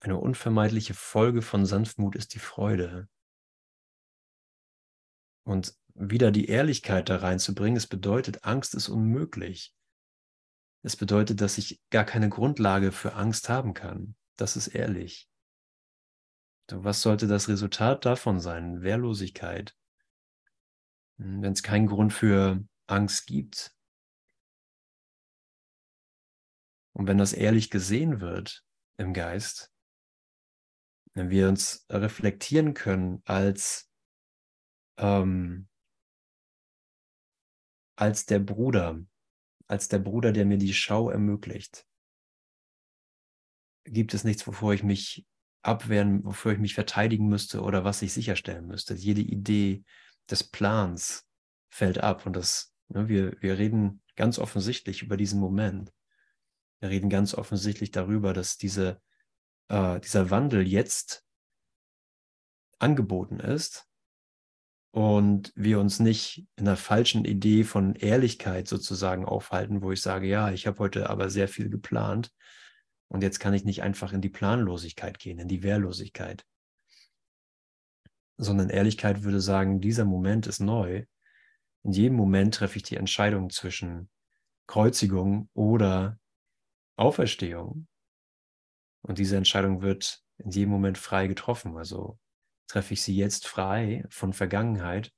Eine 0.00 0.18
unvermeidliche 0.18 0.94
Folge 0.94 1.42
von 1.42 1.66
Sanftmut 1.66 2.14
ist 2.14 2.34
die 2.34 2.38
Freude. 2.38 3.08
Und 5.44 5.76
wieder 5.94 6.30
die 6.30 6.46
Ehrlichkeit 6.46 7.08
da 7.08 7.16
reinzubringen, 7.16 7.76
es 7.76 7.86
bedeutet, 7.86 8.44
Angst 8.44 8.74
ist 8.74 8.88
unmöglich. 8.88 9.74
Es 10.82 10.96
bedeutet, 10.96 11.40
dass 11.40 11.58
ich 11.58 11.80
gar 11.90 12.04
keine 12.04 12.28
Grundlage 12.28 12.92
für 12.92 13.14
Angst 13.14 13.48
haben 13.48 13.74
kann. 13.74 14.14
Das 14.36 14.56
ist 14.56 14.68
ehrlich. 14.68 15.28
Was 16.70 17.02
sollte 17.02 17.26
das 17.26 17.48
Resultat 17.48 18.04
davon 18.04 18.38
sein? 18.38 18.82
Wehrlosigkeit. 18.82 19.76
Hm, 21.18 21.42
Wenn 21.42 21.52
es 21.52 21.62
keinen 21.62 21.86
Grund 21.86 22.12
für 22.12 22.64
Angst 22.86 23.26
gibt. 23.26 23.74
Und 26.92 27.06
wenn 27.06 27.18
das 27.18 27.32
ehrlich 27.32 27.70
gesehen 27.70 28.20
wird 28.20 28.64
im 28.96 29.12
Geist, 29.12 29.70
wenn 31.14 31.30
wir 31.30 31.48
uns 31.48 31.86
reflektieren 31.90 32.74
können 32.74 33.22
als 33.24 33.90
ähm, 34.98 35.68
als 37.96 38.26
der 38.26 38.38
Bruder, 38.38 39.00
als 39.66 39.88
der 39.88 39.98
Bruder, 39.98 40.32
der 40.32 40.44
mir 40.44 40.58
die 40.58 40.74
Schau 40.74 41.10
ermöglicht. 41.10 41.86
Gibt 43.84 44.14
es 44.14 44.24
nichts, 44.24 44.46
wovor 44.46 44.74
ich 44.74 44.82
mich 44.82 45.26
abwehren, 45.62 46.24
wofür 46.24 46.52
ich 46.52 46.58
mich 46.58 46.74
verteidigen 46.74 47.28
müsste 47.28 47.62
oder 47.62 47.84
was 47.84 48.02
ich 48.02 48.12
sicherstellen 48.12 48.66
müsste. 48.66 48.94
Jede 48.94 49.20
Idee 49.20 49.84
des 50.30 50.44
Plans 50.44 51.26
fällt 51.68 51.98
ab 51.98 52.26
und 52.26 52.34
das, 52.34 52.74
ne, 52.88 53.08
wir, 53.08 53.40
wir 53.40 53.58
reden 53.58 54.02
ganz 54.16 54.38
offensichtlich 54.38 55.02
über 55.02 55.16
diesen 55.16 55.40
Moment. 55.40 55.92
Wir 56.80 56.90
reden 56.90 57.10
ganz 57.10 57.34
offensichtlich 57.34 57.90
darüber, 57.90 58.32
dass 58.32 58.56
diese, 58.56 59.00
äh, 59.68 60.00
dieser 60.00 60.30
Wandel 60.30 60.66
jetzt 60.66 61.24
angeboten 62.78 63.40
ist 63.40 63.86
und 64.90 65.52
wir 65.54 65.80
uns 65.80 66.00
nicht 66.00 66.46
in 66.56 66.66
einer 66.66 66.76
falschen 66.76 67.24
Idee 67.24 67.64
von 67.64 67.94
Ehrlichkeit 67.94 68.68
sozusagen 68.68 69.24
aufhalten, 69.24 69.82
wo 69.82 69.92
ich 69.92 70.02
sage, 70.02 70.26
ja, 70.26 70.50
ich 70.50 70.66
habe 70.66 70.78
heute 70.78 71.10
aber 71.10 71.30
sehr 71.30 71.48
viel 71.48 71.68
geplant 71.68 72.30
und 73.08 73.22
jetzt 73.22 73.38
kann 73.38 73.54
ich 73.54 73.64
nicht 73.64 73.82
einfach 73.82 74.12
in 74.12 74.20
die 74.20 74.30
Planlosigkeit 74.30 75.18
gehen, 75.18 75.38
in 75.38 75.48
die 75.48 75.62
Wehrlosigkeit, 75.62 76.44
sondern 78.36 78.70
Ehrlichkeit 78.70 79.22
würde 79.22 79.40
sagen, 79.40 79.80
dieser 79.80 80.04
Moment 80.04 80.46
ist 80.46 80.60
neu. 80.60 81.04
In 81.82 81.92
jedem 81.92 82.16
Moment 82.16 82.54
treffe 82.54 82.76
ich 82.76 82.82
die 82.82 82.96
Entscheidung 82.96 83.50
zwischen 83.50 84.10
Kreuzigung 84.66 85.48
oder 85.54 86.18
Auferstehung. 86.96 87.86
Und 89.02 89.18
diese 89.18 89.36
Entscheidung 89.36 89.82
wird 89.82 90.22
in 90.38 90.50
jedem 90.50 90.70
Moment 90.70 90.98
frei 90.98 91.26
getroffen. 91.28 91.76
Also 91.76 92.18
treffe 92.66 92.94
ich 92.94 93.02
sie 93.02 93.16
jetzt 93.16 93.46
frei 93.46 94.04
von 94.08 94.32
Vergangenheit 94.32 95.12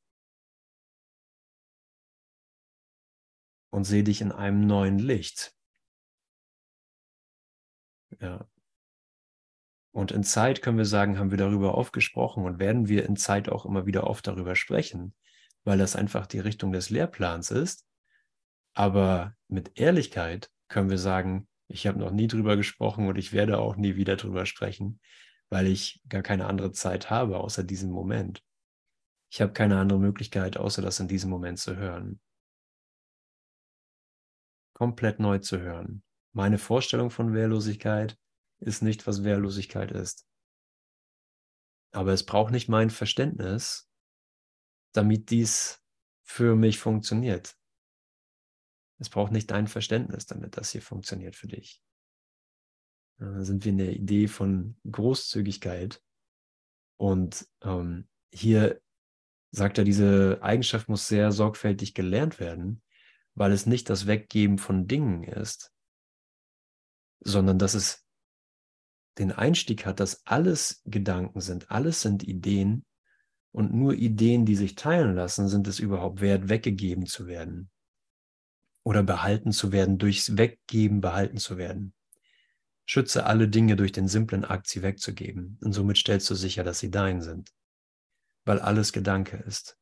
und 3.70 3.84
sehe 3.84 4.04
dich 4.04 4.20
in 4.20 4.32
einem 4.32 4.66
neuen 4.66 4.98
Licht. 4.98 5.54
Ja. 8.20 8.48
Und 9.92 10.12
in 10.12 10.22
Zeit 10.22 10.62
können 10.62 10.78
wir 10.78 10.84
sagen, 10.84 11.18
haben 11.18 11.30
wir 11.30 11.38
darüber 11.38 11.76
oft 11.76 11.92
gesprochen 11.92 12.44
und 12.44 12.58
werden 12.58 12.88
wir 12.88 13.06
in 13.06 13.16
Zeit 13.16 13.48
auch 13.48 13.64
immer 13.64 13.86
wieder 13.86 14.06
oft 14.06 14.26
darüber 14.26 14.54
sprechen, 14.54 15.14
weil 15.64 15.78
das 15.78 15.96
einfach 15.96 16.26
die 16.26 16.40
Richtung 16.40 16.72
des 16.72 16.90
Lehrplans 16.90 17.50
ist. 17.50 17.86
Aber 18.74 19.34
mit 19.48 19.78
Ehrlichkeit 19.78 20.50
können 20.68 20.90
wir 20.90 20.98
sagen, 20.98 21.48
ich 21.68 21.86
habe 21.86 21.98
noch 21.98 22.10
nie 22.10 22.26
drüber 22.26 22.56
gesprochen 22.56 23.08
und 23.08 23.18
ich 23.18 23.32
werde 23.32 23.58
auch 23.58 23.76
nie 23.76 23.96
wieder 23.96 24.16
drüber 24.16 24.46
sprechen, 24.46 25.00
weil 25.50 25.66
ich 25.66 26.02
gar 26.08 26.22
keine 26.22 26.46
andere 26.46 26.72
Zeit 26.72 27.10
habe, 27.10 27.38
außer 27.38 27.64
diesem 27.64 27.90
Moment. 27.90 28.42
Ich 29.30 29.40
habe 29.42 29.52
keine 29.52 29.78
andere 29.78 29.98
Möglichkeit, 29.98 30.56
außer 30.56 30.80
das 30.80 31.00
in 31.00 31.08
diesem 31.08 31.30
Moment 31.30 31.58
zu 31.58 31.76
hören. 31.76 32.20
Komplett 34.74 35.18
neu 35.18 35.38
zu 35.38 35.58
hören. 35.58 36.02
Meine 36.32 36.58
Vorstellung 36.58 37.10
von 37.10 37.34
Wehrlosigkeit 37.34 38.16
ist 38.60 38.82
nicht, 38.82 39.06
was 39.06 39.24
Wehrlosigkeit 39.24 39.92
ist. 39.92 40.26
Aber 41.92 42.12
es 42.12 42.24
braucht 42.24 42.52
nicht 42.52 42.68
mein 42.68 42.90
Verständnis, 42.90 43.90
damit 44.92 45.30
dies 45.30 45.82
für 46.22 46.56
mich 46.56 46.78
funktioniert. 46.78 47.56
Es 48.98 49.08
braucht 49.08 49.32
nicht 49.32 49.50
dein 49.50 49.68
Verständnis, 49.68 50.26
damit 50.26 50.56
das 50.56 50.70
hier 50.70 50.82
funktioniert 50.82 51.36
für 51.36 51.46
dich. 51.46 51.80
Da 53.18 53.44
sind 53.44 53.64
wir 53.64 53.70
in 53.70 53.78
der 53.78 53.92
Idee 53.92 54.28
von 54.28 54.76
Großzügigkeit. 54.90 56.02
Und 56.96 57.48
ähm, 57.62 58.08
hier 58.32 58.80
sagt 59.50 59.78
er, 59.78 59.84
diese 59.84 60.38
Eigenschaft 60.42 60.88
muss 60.88 61.08
sehr 61.08 61.32
sorgfältig 61.32 61.94
gelernt 61.94 62.38
werden, 62.38 62.82
weil 63.34 63.52
es 63.52 63.66
nicht 63.66 63.88
das 63.88 64.06
Weggeben 64.06 64.58
von 64.58 64.86
Dingen 64.86 65.24
ist, 65.24 65.72
sondern 67.20 67.58
dass 67.58 67.74
es 67.74 68.07
den 69.18 69.32
Einstieg 69.32 69.86
hat, 69.86 70.00
dass 70.00 70.26
alles 70.26 70.82
Gedanken 70.84 71.40
sind, 71.40 71.70
alles 71.70 72.02
sind 72.02 72.22
Ideen 72.22 72.84
und 73.52 73.74
nur 73.74 73.94
Ideen, 73.94 74.46
die 74.46 74.56
sich 74.56 74.74
teilen 74.74 75.14
lassen, 75.14 75.48
sind 75.48 75.66
es 75.66 75.80
überhaupt 75.80 76.20
wert, 76.20 76.48
weggegeben 76.48 77.06
zu 77.06 77.26
werden 77.26 77.70
oder 78.84 79.02
behalten 79.02 79.52
zu 79.52 79.72
werden, 79.72 79.98
durchs 79.98 80.36
Weggeben 80.36 81.00
behalten 81.00 81.38
zu 81.38 81.58
werden. 81.58 81.92
Schütze 82.86 83.26
alle 83.26 83.48
Dinge 83.48 83.76
durch 83.76 83.92
den 83.92 84.08
simplen 84.08 84.46
Akt, 84.46 84.66
sie 84.66 84.82
wegzugeben. 84.82 85.58
Und 85.60 85.72
somit 85.72 85.98
stellst 85.98 86.30
du 86.30 86.34
sicher, 86.34 86.64
dass 86.64 86.78
sie 86.78 86.90
dein 86.90 87.20
sind. 87.20 87.52
Weil 88.46 88.60
alles 88.60 88.94
Gedanke 88.94 89.36
ist. 89.36 89.76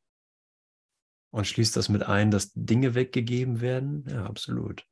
Und 1.29 1.47
schließt 1.47 1.77
das 1.77 1.87
mit 1.87 2.03
ein, 2.03 2.31
dass 2.31 2.51
Dinge 2.53 2.95
weggegeben 2.95 3.61
werden? 3.61 4.03
Ja, 4.09 4.25
absolut. 4.25 4.85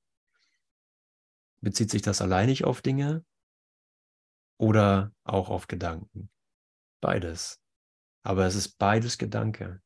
Bezieht 1.60 1.92
sich 1.92 2.02
das 2.02 2.22
alleinig 2.22 2.64
auf 2.64 2.82
Dinge 2.82 3.26
oder 4.58 5.14
auch 5.24 5.50
auf 5.50 5.68
Gedanken? 5.68 6.30
Beides. 7.02 7.62
Aber 8.24 8.46
es 8.46 8.56
ist 8.56 8.78
beides 8.78 9.18
Gedanke. 9.18 9.82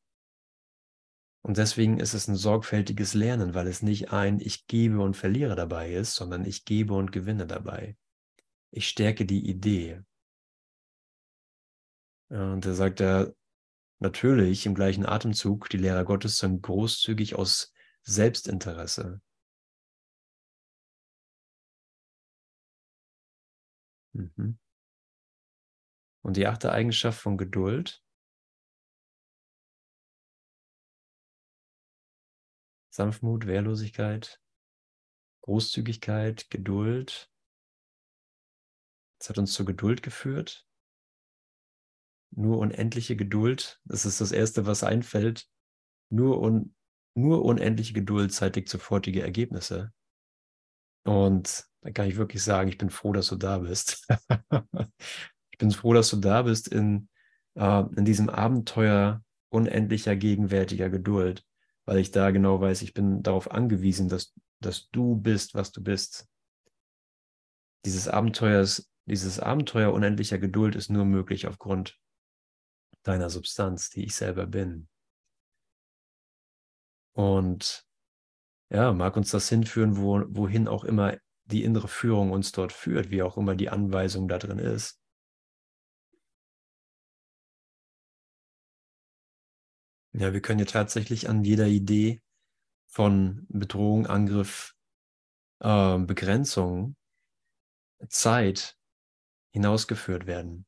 Und 1.42 1.58
deswegen 1.58 2.00
ist 2.00 2.14
es 2.14 2.28
ein 2.28 2.36
sorgfältiges 2.36 3.14
Lernen, 3.14 3.54
weil 3.54 3.68
es 3.68 3.82
nicht 3.82 4.12
ein 4.12 4.40
Ich 4.40 4.68
gebe 4.68 5.02
und 5.02 5.16
verliere 5.16 5.56
dabei 5.56 5.94
ist, 5.94 6.16
sondern 6.16 6.46
ich 6.46 6.66
gebe 6.66 6.94
und 6.94 7.12
gewinne 7.12 7.48
dabei 7.48 7.98
ich 8.72 8.88
stärke 8.88 9.26
die 9.26 9.50
Idee. 9.50 10.02
Und 12.30 12.66
da 12.66 12.74
sagt 12.74 13.02
er 13.02 13.34
natürlich 14.00 14.66
im 14.66 14.76
gleichen 14.76 15.06
Atemzug, 15.06 15.70
die 15.70 15.78
Lehrer 15.78 16.06
Gottes 16.06 16.38
sind 16.38 16.62
großzügig 16.62 17.36
aus 17.36 17.74
Selbstinteresse. 18.04 19.22
Mhm. 24.20 24.60
Und 26.22 26.38
die 26.38 26.48
achte 26.48 26.72
Eigenschaft 26.72 27.20
von 27.20 27.38
Geduld. 27.38 28.04
Sanftmut, 32.92 33.46
Wehrlosigkeit, 33.46 34.42
Großzügigkeit, 35.42 36.50
Geduld, 36.50 37.32
es 39.22 39.30
hat 39.30 39.38
uns 39.38 39.54
zur 39.54 39.66
Geduld 39.66 40.02
geführt. 40.02 40.66
Nur 42.32 42.60
unendliche 42.60 43.16
Geduld, 43.16 43.82
das 43.86 44.06
ist 44.06 44.22
das 44.22 44.32
Erste, 44.32 44.66
was 44.66 44.84
einfällt. 44.84 45.50
Nur, 46.10 46.42
un, 46.42 46.76
nur 47.16 47.44
unendliche 47.44 47.94
Geduld 47.94 48.34
zeitigt 48.34 48.70
sofortige 48.70 49.22
Ergebnisse. 49.22 49.94
Und 51.06 51.69
da 51.82 51.92
kann 51.92 52.08
ich 52.08 52.18
wirklich 52.18 52.44
sagen, 52.44 52.70
ich 52.70 52.78
bin 52.78 52.90
froh, 52.90 53.14
dass 53.14 53.28
du 53.28 53.36
da 53.36 53.60
bist. 53.60 54.06
ich 55.52 55.58
bin 55.58 55.72
froh, 55.72 55.94
dass 55.94 56.10
du 56.10 56.18
da 56.18 56.42
bist 56.42 56.68
in, 56.68 57.10
äh, 57.56 57.84
in 57.96 58.06
diesem 58.06 58.30
Abenteuer 58.30 59.24
unendlicher 59.50 60.16
gegenwärtiger 60.16 60.90
Geduld, 60.90 61.46
weil 61.86 61.98
ich 61.98 62.12
da 62.12 62.32
genau 62.32 62.60
weiß, 62.62 62.82
ich 62.82 62.94
bin 62.94 63.24
darauf 63.24 63.52
angewiesen, 63.52 64.10
dass, 64.10 64.34
dass 64.60 64.90
du 64.90 65.16
bist, 65.16 65.56
was 65.56 65.72
du 65.72 65.82
bist. 65.82 66.28
Dieses 67.86 68.08
Abenteuer, 68.08 68.68
dieses 69.06 69.40
Abenteuer 69.40 69.94
unendlicher 69.94 70.38
Geduld 70.38 70.76
ist 70.76 70.90
nur 70.90 71.06
möglich 71.06 71.48
aufgrund 71.48 71.98
deiner 73.04 73.30
Substanz, 73.30 73.90
die 73.90 74.04
ich 74.04 74.16
selber 74.16 74.46
bin. 74.46 74.90
Und 77.14 77.86
ja, 78.72 78.94
mag 78.94 79.18
uns 79.18 79.32
das 79.32 79.50
hinführen, 79.50 79.98
wo, 79.98 80.24
wohin 80.28 80.68
auch 80.68 80.84
immer 80.84 81.18
die 81.52 81.64
innere 81.64 81.88
Führung 81.88 82.32
uns 82.32 82.52
dort 82.52 82.74
führt, 82.74 83.10
wie 83.12 83.24
auch 83.24 83.38
immer 83.38 83.56
die 83.56 83.70
Anweisung 83.70 84.28
da 84.28 84.38
drin 84.38 84.60
ist. 84.60 85.00
Ja, 90.14 90.34
wir 90.34 90.42
können 90.42 90.60
ja 90.60 90.66
tatsächlich 90.66 91.30
an 91.30 91.44
jeder 91.44 91.68
Idee 91.68 92.22
von 92.88 93.46
Bedrohung, 93.50 94.08
Angriff, 94.08 94.76
äh, 95.60 95.98
Begrenzung, 96.00 96.96
Zeit 98.08 98.76
hinausgeführt 99.52 100.26
werden. 100.26 100.66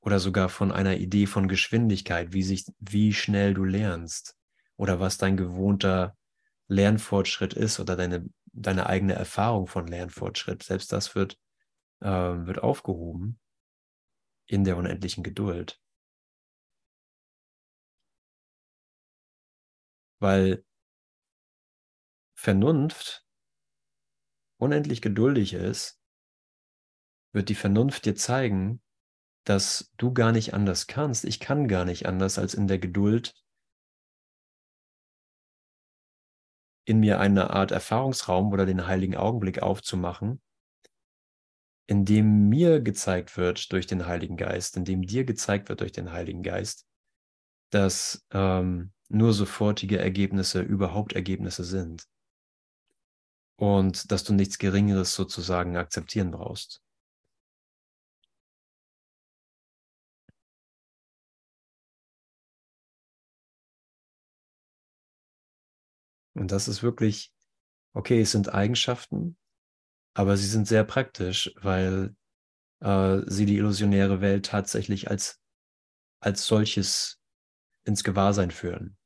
Oder 0.00 0.18
sogar 0.18 0.48
von 0.48 0.72
einer 0.72 0.96
Idee 0.96 1.26
von 1.26 1.46
Geschwindigkeit, 1.46 2.32
wie, 2.32 2.42
sich, 2.42 2.66
wie 2.80 3.12
schnell 3.12 3.54
du 3.54 3.64
lernst 3.64 4.36
oder 4.76 4.98
was 4.98 5.18
dein 5.18 5.36
gewohnter 5.36 6.16
Lernfortschritt 6.66 7.54
ist 7.54 7.78
oder 7.78 7.94
deine, 7.94 8.28
deine 8.52 8.86
eigene 8.86 9.14
Erfahrung 9.14 9.66
von 9.66 9.86
Lernfortschritt. 9.86 10.62
Selbst 10.62 10.92
das 10.92 11.14
wird, 11.14 11.38
äh, 12.00 12.06
wird 12.08 12.62
aufgehoben 12.62 13.40
in 14.46 14.64
der 14.64 14.76
unendlichen 14.76 15.22
Geduld. 15.22 15.80
Weil 20.20 20.64
Vernunft 22.34 23.26
unendlich 24.58 25.02
geduldig 25.02 25.54
ist, 25.54 26.00
wird 27.32 27.48
die 27.48 27.54
Vernunft 27.54 28.04
dir 28.04 28.14
zeigen, 28.14 28.82
dass 29.44 29.92
du 29.96 30.12
gar 30.12 30.32
nicht 30.32 30.54
anders 30.54 30.86
kannst. 30.86 31.24
Ich 31.24 31.40
kann 31.40 31.66
gar 31.66 31.84
nicht 31.84 32.06
anders, 32.06 32.38
als 32.38 32.54
in 32.54 32.68
der 32.68 32.78
Geduld 32.78 33.34
in 36.84 37.00
mir 37.00 37.20
eine 37.20 37.50
Art 37.50 37.70
Erfahrungsraum 37.70 38.52
oder 38.52 38.66
den 38.66 38.86
heiligen 38.86 39.16
Augenblick 39.16 39.62
aufzumachen, 39.62 40.40
in 41.86 42.04
dem 42.04 42.48
mir 42.48 42.80
gezeigt 42.80 43.36
wird 43.36 43.72
durch 43.72 43.86
den 43.86 44.06
Heiligen 44.06 44.36
Geist, 44.36 44.76
in 44.76 44.84
dem 44.84 45.02
dir 45.02 45.24
gezeigt 45.24 45.68
wird 45.68 45.80
durch 45.80 45.92
den 45.92 46.12
Heiligen 46.12 46.42
Geist, 46.42 46.86
dass 47.70 48.24
ähm, 48.32 48.92
nur 49.08 49.32
sofortige 49.32 49.98
Ergebnisse 49.98 50.60
überhaupt 50.60 51.12
Ergebnisse 51.12 51.64
sind 51.64 52.04
und 53.56 54.10
dass 54.10 54.24
du 54.24 54.32
nichts 54.32 54.58
Geringeres 54.58 55.14
sozusagen 55.14 55.76
akzeptieren 55.76 56.30
brauchst. 56.30 56.82
Und 66.34 66.50
das 66.50 66.68
ist 66.68 66.82
wirklich, 66.82 67.32
okay, 67.92 68.20
es 68.20 68.32
sind 68.32 68.52
Eigenschaften, 68.52 69.36
aber 70.14 70.36
sie 70.36 70.46
sind 70.46 70.66
sehr 70.66 70.84
praktisch, 70.84 71.54
weil 71.60 72.14
äh, 72.80 73.20
sie 73.26 73.46
die 73.46 73.56
illusionäre 73.56 74.20
Welt 74.20 74.46
tatsächlich 74.46 75.10
als, 75.10 75.40
als 76.20 76.46
solches 76.46 77.20
ins 77.84 78.04
Gewahrsein 78.04 78.50
führen. 78.50 78.96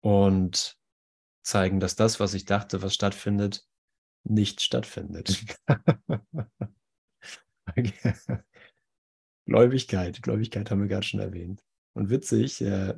Und 0.00 0.78
zeigen, 1.42 1.80
dass 1.80 1.96
das, 1.96 2.20
was 2.20 2.34
ich 2.34 2.44
dachte, 2.44 2.82
was 2.82 2.94
stattfindet, 2.94 3.66
nicht 4.24 4.60
stattfindet. 4.60 5.44
Gläubigkeit, 9.46 10.22
Gläubigkeit 10.22 10.70
haben 10.70 10.80
wir 10.82 10.88
gerade 10.88 11.06
schon 11.06 11.20
erwähnt. 11.20 11.64
Und 11.94 12.10
witzig, 12.10 12.60
äh, 12.60 12.94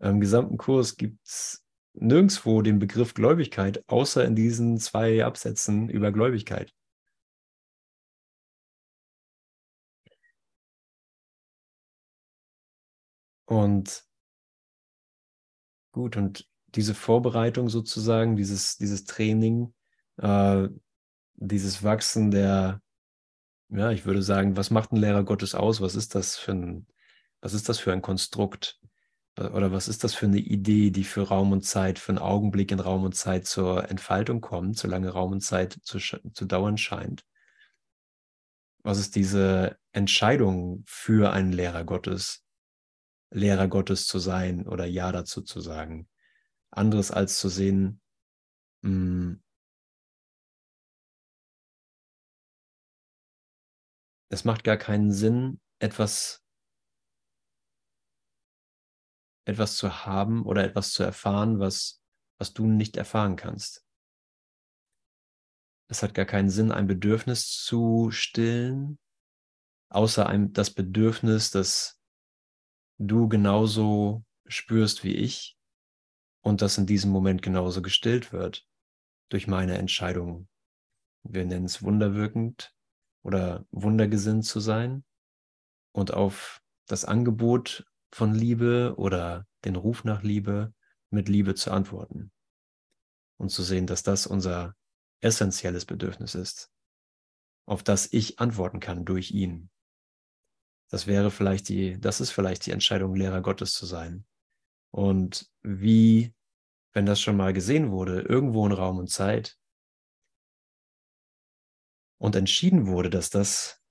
im 0.00 0.20
gesamten 0.20 0.56
Kurs 0.58 0.96
gibt 0.96 1.24
es 1.24 1.64
nirgendwo 1.94 2.62
den 2.62 2.78
Begriff 2.78 3.14
Gläubigkeit, 3.14 3.84
außer 3.88 4.24
in 4.24 4.34
diesen 4.36 4.78
zwei 4.78 5.24
Absätzen 5.24 5.88
über 5.88 6.12
Gläubigkeit. 6.12 6.72
Und 13.46 14.04
gut, 15.92 16.16
und 16.16 16.48
diese 16.68 16.94
Vorbereitung 16.94 17.68
sozusagen, 17.68 18.36
dieses, 18.36 18.78
dieses 18.78 19.04
Training, 19.04 19.74
äh, 20.16 20.68
dieses 21.34 21.82
Wachsen 21.82 22.30
der, 22.30 22.80
ja, 23.68 23.90
ich 23.90 24.06
würde 24.06 24.22
sagen, 24.22 24.56
was 24.56 24.70
macht 24.70 24.92
ein 24.92 24.96
Lehrer 24.96 25.24
Gottes 25.24 25.54
aus? 25.54 25.80
Was 25.80 25.94
ist 25.94 26.14
das 26.14 26.36
für 26.36 26.52
ein, 26.52 26.86
was 27.40 27.52
ist 27.54 27.68
das 27.68 27.78
für 27.78 27.92
ein 27.92 28.02
Konstrukt? 28.02 28.80
Oder 29.38 29.72
was 29.72 29.88
ist 29.88 30.04
das 30.04 30.14
für 30.14 30.26
eine 30.26 30.38
Idee, 30.38 30.90
die 30.90 31.04
für 31.04 31.28
Raum 31.28 31.52
und 31.52 31.62
Zeit, 31.64 31.98
für 31.98 32.12
einen 32.12 32.18
Augenblick 32.18 32.70
in 32.70 32.80
Raum 32.80 33.04
und 33.04 33.14
Zeit 33.14 33.46
zur 33.46 33.88
Entfaltung 33.90 34.40
kommt, 34.40 34.76
solange 34.76 35.10
Raum 35.10 35.32
und 35.32 35.40
Zeit 35.40 35.78
zu, 35.82 35.98
zu 35.98 36.44
dauern 36.44 36.76
scheint? 36.76 37.24
Was 38.84 38.98
ist 38.98 39.14
diese 39.16 39.78
Entscheidung 39.92 40.82
für 40.86 41.32
einen 41.32 41.52
Lehrer 41.52 41.84
Gottes, 41.84 42.44
Lehrer 43.30 43.68
Gottes 43.68 44.06
zu 44.06 44.18
sein 44.18 44.66
oder 44.66 44.84
Ja 44.84 45.12
dazu 45.12 45.40
zu 45.40 45.60
sagen? 45.60 46.08
Anderes 46.70 47.10
als 47.10 47.38
zu 47.38 47.48
sehen, 47.48 48.00
mh, 48.82 48.90
hm, 48.90 49.42
es 54.30 54.44
macht 54.44 54.64
gar 54.64 54.78
keinen 54.78 55.12
Sinn, 55.12 55.60
etwas 55.78 56.41
etwas 59.44 59.76
zu 59.76 60.04
haben 60.04 60.44
oder 60.44 60.64
etwas 60.64 60.92
zu 60.92 61.02
erfahren, 61.02 61.58
was, 61.58 62.02
was 62.38 62.52
du 62.52 62.66
nicht 62.66 62.96
erfahren 62.96 63.36
kannst. 63.36 63.84
Es 65.88 66.02
hat 66.02 66.14
gar 66.14 66.24
keinen 66.24 66.48
Sinn, 66.48 66.72
ein 66.72 66.86
Bedürfnis 66.86 67.50
zu 67.50 68.10
stillen, 68.10 68.98
außer 69.90 70.26
ein, 70.26 70.52
das 70.52 70.70
Bedürfnis, 70.70 71.50
dass 71.50 72.00
du 72.98 73.28
genauso 73.28 74.24
spürst 74.46 75.04
wie 75.04 75.14
ich 75.14 75.58
und 76.42 76.62
das 76.62 76.78
in 76.78 76.86
diesem 76.86 77.10
Moment 77.10 77.42
genauso 77.42 77.82
gestillt 77.82 78.32
wird 78.32 78.66
durch 79.28 79.46
meine 79.46 79.78
Entscheidung. 79.78 80.48
Wir 81.24 81.44
nennen 81.44 81.66
es 81.66 81.82
wunderwirkend 81.82 82.74
oder 83.22 83.66
wundergesinnt 83.70 84.44
zu 84.44 84.60
sein 84.60 85.04
und 85.92 86.12
auf 86.12 86.62
das 86.86 87.04
Angebot 87.04 87.86
von 88.12 88.34
Liebe 88.34 88.94
oder 88.96 89.46
den 89.64 89.76
Ruf 89.76 90.04
nach 90.04 90.22
Liebe 90.22 90.72
mit 91.10 91.28
Liebe 91.28 91.54
zu 91.54 91.70
antworten 91.70 92.30
und 93.38 93.50
zu 93.50 93.62
sehen, 93.62 93.86
dass 93.86 94.02
das 94.02 94.26
unser 94.26 94.76
essentielles 95.20 95.84
Bedürfnis 95.84 96.34
ist, 96.34 96.70
auf 97.66 97.82
das 97.82 98.12
ich 98.12 98.38
antworten 98.38 98.80
kann 98.80 99.04
durch 99.04 99.30
ihn. 99.30 99.70
Das 100.90 101.06
wäre 101.06 101.30
vielleicht 101.30 101.68
die, 101.68 101.98
das 101.98 102.20
ist 102.20 102.30
vielleicht 102.30 102.66
die 102.66 102.70
Entscheidung, 102.70 103.14
Lehrer 103.14 103.40
Gottes 103.40 103.72
zu 103.72 103.86
sein. 103.86 104.26
Und 104.90 105.50
wie, 105.62 106.34
wenn 106.92 107.06
das 107.06 107.20
schon 107.20 107.36
mal 107.36 107.54
gesehen 107.54 107.90
wurde, 107.90 108.20
irgendwo 108.20 108.66
in 108.66 108.72
Raum 108.72 108.98
und 108.98 109.08
Zeit 109.08 109.58
und 112.18 112.36
entschieden 112.36 112.86
wurde, 112.86 113.08
dass 113.08 113.30
das 113.30 113.81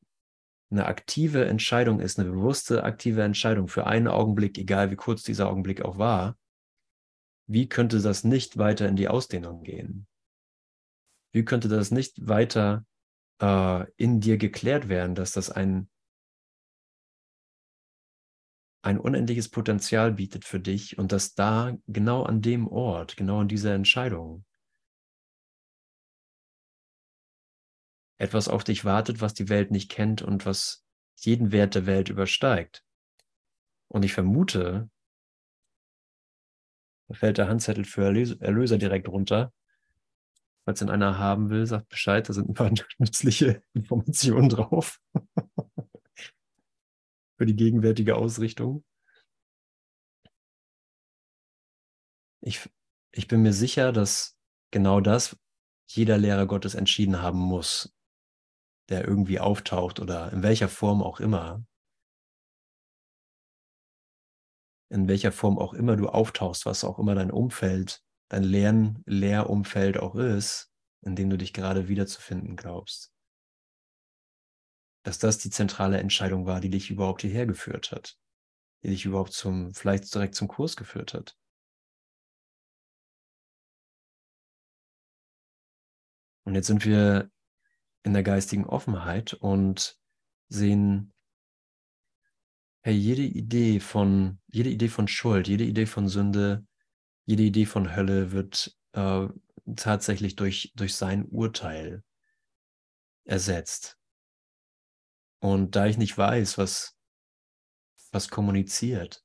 eine 0.72 0.86
aktive 0.86 1.46
Entscheidung 1.46 2.00
ist, 2.00 2.18
eine 2.20 2.30
bewusste, 2.30 2.84
aktive 2.84 3.24
Entscheidung 3.24 3.68
für 3.68 3.88
einen 3.88 4.08
Augenblick, 4.08 4.58
egal 4.58 4.90
wie 4.90 4.96
kurz 4.96 5.24
dieser 5.24 5.50
Augenblick 5.50 5.82
auch 5.82 5.98
war, 5.98 6.38
wie 7.48 7.68
könnte 7.68 8.02
das 8.02 8.24
nicht 8.24 8.58
weiter 8.58 8.88
in 8.88 8.96
die 8.96 9.10
Ausdehnung 9.10 9.64
gehen? 9.64 10.08
Wie 11.34 11.44
könnte 11.44 11.68
das 11.68 11.92
nicht 11.92 12.28
weiter 12.28 12.86
äh, 13.42 13.86
in 13.98 14.22
dir 14.22 14.38
geklärt 14.38 14.88
werden, 14.88 15.16
dass 15.16 15.34
das 15.34 15.50
ein, 15.50 15.90
ein 18.84 18.98
unendliches 19.00 19.50
Potenzial 19.50 20.14
bietet 20.14 20.46
für 20.46 20.60
dich 20.60 20.98
und 20.98 21.12
dass 21.12 21.34
da 21.34 21.78
genau 21.88 22.24
an 22.24 22.42
dem 22.42 22.68
Ort, 22.68 23.18
genau 23.18 23.42
an 23.42 23.48
dieser 23.50 23.74
Entscheidung 23.74 24.46
etwas 28.22 28.48
auf 28.48 28.64
dich 28.64 28.86
wartet, 28.86 29.22
was 29.22 29.34
die 29.34 29.50
Welt 29.50 29.72
nicht 29.72 29.90
kennt 29.90 30.22
und 30.22 30.46
was 30.46 30.86
jeden 31.16 31.52
Wert 31.52 31.76
der 31.76 31.86
Welt 31.86 32.10
übersteigt. 32.10 32.84
Und 33.88 34.04
ich 34.04 34.14
vermute, 34.14 34.90
da 37.08 37.16
fällt 37.16 37.38
der 37.38 37.48
Handzettel 37.48 37.84
für 37.84 38.06
Erlöser 38.06 38.78
direkt 38.78 39.08
runter, 39.08 39.52
Falls 40.66 40.80
den 40.80 40.90
einer 40.90 41.18
haben 41.18 41.50
will, 41.50 41.66
sagt 41.66 41.90
Bescheid, 41.90 42.28
da 42.30 42.34
sind 42.34 42.50
ein 42.50 42.54
paar 42.54 42.72
nützliche 43.00 43.64
Informationen 43.74 44.50
drauf. 44.50 45.02
Für 47.38 47.46
die 47.46 47.56
gegenwärtige 47.56 48.16
Ausrichtung. 48.16 48.86
Ich, 52.42 52.70
ich 53.12 53.28
bin 53.28 53.42
mir 53.42 53.54
sicher, 53.54 53.92
dass 53.92 54.38
genau 54.72 55.02
das 55.02 55.36
jeder 55.88 56.18
Lehrer 56.18 56.46
Gottes 56.46 56.76
entschieden 56.76 57.22
haben 57.22 57.40
muss, 57.40 57.94
der 58.92 59.08
irgendwie 59.08 59.40
auftaucht 59.40 60.00
oder 60.00 60.32
in 60.32 60.44
welcher 60.44 60.70
Form 60.70 61.02
auch 61.02 61.20
immer. 61.20 61.66
In 64.90 65.08
welcher 65.08 65.32
Form 65.32 65.58
auch 65.58 65.74
immer 65.74 65.96
du 65.96 66.10
auftauchst, 66.10 66.66
was 66.66 66.84
auch 66.84 67.00
immer 67.00 67.16
dein 67.16 67.32
Umfeld, 67.32 68.04
dein 68.30 68.44
Lern 68.44 69.02
Lehrumfeld 69.06 69.98
auch 69.98 70.16
ist, 70.16 70.70
in 71.02 71.16
dem 71.16 71.30
du 71.30 71.38
dich 71.38 71.54
gerade 71.54 71.88
wiederzufinden 71.88 72.58
glaubst. 72.58 73.14
Dass 75.04 75.18
das 75.18 75.38
die 75.38 75.50
zentrale 75.50 75.98
Entscheidung 75.98 76.46
war, 76.46 76.60
die 76.60 76.70
dich 76.70 76.92
überhaupt 76.92 77.22
hierher 77.22 77.48
geführt 77.48 77.92
hat, 77.92 78.18
die 78.84 78.90
dich 78.90 79.06
überhaupt 79.06 79.32
zum, 79.32 79.74
vielleicht 79.74 80.14
direkt 80.14 80.36
zum 80.36 80.50
Kurs 80.50 80.76
geführt 80.76 81.14
hat. 81.14 81.38
Und 86.44 86.56
jetzt 86.56 86.68
sind 86.68 86.86
wir 86.86 87.31
in 88.04 88.14
der 88.14 88.24
geistigen 88.24 88.66
Offenheit 88.66 89.34
und 89.34 90.00
sehen, 90.50 91.14
hey, 92.82 92.94
jede 92.94 93.24
Idee 93.24 93.80
von, 93.80 94.40
jede 94.48 94.70
Idee 94.70 94.90
von 94.90 95.08
Schuld, 95.08 95.48
jede 95.48 95.64
Idee 95.64 95.86
von 95.86 96.08
Sünde, 96.08 96.66
jede 97.26 97.44
Idee 97.44 97.66
von 97.66 97.96
Hölle 97.96 98.32
wird 98.32 98.78
äh, 98.94 99.28
tatsächlich 99.76 100.36
durch, 100.36 100.74
durch 100.76 100.96
sein 100.96 101.26
Urteil 101.26 102.04
ersetzt. 103.26 103.98
Und 105.40 105.76
da 105.76 105.86
ich 105.86 105.98
nicht 105.98 106.18
weiß, 106.18 106.58
was, 106.58 106.98
was 108.12 108.30
kommuniziert, 108.30 109.24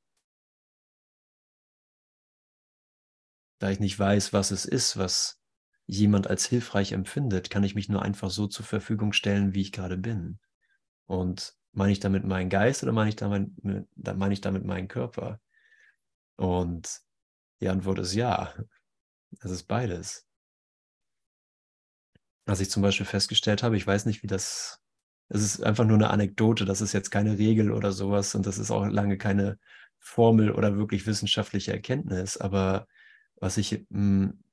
da 3.59 3.71
ich 3.71 3.81
nicht 3.81 3.99
weiß, 3.99 4.33
was 4.33 4.51
es 4.51 4.65
ist, 4.65 4.97
was 4.97 5.41
jemand 5.87 6.29
als 6.29 6.46
hilfreich 6.46 6.92
empfindet, 6.92 7.51
kann 7.51 7.64
ich 7.64 7.75
mich 7.75 7.88
nur 7.88 8.03
einfach 8.03 8.31
so 8.31 8.46
zur 8.46 8.66
Verfügung 8.66 9.12
stellen, 9.12 9.55
wie 9.55 9.62
ich 9.62 9.72
gerade 9.72 9.96
bin. 9.96 10.38
Und 11.07 11.55
meine 11.72 11.92
ich 11.92 12.01
damit 12.01 12.25
meinen 12.25 12.51
Geist 12.51 12.83
oder 12.83 12.92
meine 12.92 13.11
ich 13.11 13.16
damit, 13.16 13.51
meine 13.62 14.33
ich 14.33 14.40
damit 14.40 14.64
meinen 14.64 14.88
Körper? 14.88 15.40
Und 16.37 17.01
die 17.61 17.68
Antwort 17.68 17.99
ist 17.99 18.14
ja. 18.14 18.53
Es 19.40 19.51
ist 19.51 19.64
beides. 19.64 20.27
Was 22.46 22.61
ich 22.61 22.70
zum 22.70 22.83
Beispiel 22.83 23.07
festgestellt 23.07 23.62
habe, 23.62 23.77
ich 23.77 23.87
weiß 23.87 24.07
nicht, 24.07 24.22
wie 24.22 24.29
das, 24.29 24.81
es 25.29 25.42
ist 25.42 25.62
einfach 25.62 25.85
nur 25.85 25.96
eine 25.96 26.11
Anekdote, 26.11 26.64
das 26.64 26.81
ist 26.81 26.92
jetzt 26.92 27.11
keine 27.11 27.38
Regel 27.38 27.72
oder 27.72 27.92
sowas 27.92 28.35
und 28.35 28.46
das 28.46 28.59
ist 28.59 28.70
auch 28.70 28.87
lange 28.87 29.18
keine 29.18 29.59
Formel 29.99 30.53
oder 30.53 30.77
wirklich 30.77 31.07
wissenschaftliche 31.07 31.72
Erkenntnis, 31.72 32.37
aber 32.37 32.87
was 33.40 33.57
ich 33.57 33.85
hm, 33.90 34.44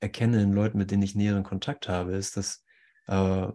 erkenne 0.00 0.42
in 0.42 0.52
Leuten, 0.52 0.78
mit 0.78 0.90
denen 0.90 1.02
ich 1.02 1.14
näheren 1.14 1.42
Kontakt 1.42 1.88
habe, 1.88 2.14
ist, 2.14 2.36
dass, 2.36 2.64
äh, 3.06 3.48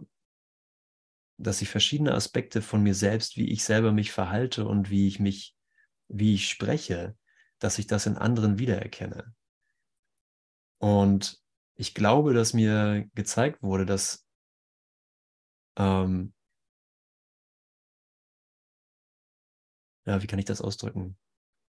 dass 1.38 1.62
ich 1.62 1.68
verschiedene 1.68 2.14
Aspekte 2.14 2.62
von 2.62 2.82
mir 2.82 2.94
selbst, 2.94 3.36
wie 3.36 3.50
ich 3.50 3.64
selber 3.64 3.92
mich 3.92 4.12
verhalte 4.12 4.66
und 4.66 4.90
wie 4.90 5.08
ich 5.08 5.20
mich, 5.20 5.56
wie 6.08 6.34
ich 6.34 6.48
spreche, 6.48 7.16
dass 7.58 7.78
ich 7.78 7.86
das 7.86 8.06
in 8.06 8.16
anderen 8.16 8.58
wiedererkenne. 8.58 9.34
Und 10.78 11.42
ich 11.76 11.94
glaube, 11.94 12.34
dass 12.34 12.52
mir 12.52 13.08
gezeigt 13.14 13.62
wurde, 13.62 13.86
dass 13.86 14.26
ähm, 15.76 16.32
ja, 20.06 20.22
wie 20.22 20.26
kann 20.26 20.38
ich 20.38 20.44
das 20.44 20.60
ausdrücken? 20.60 21.16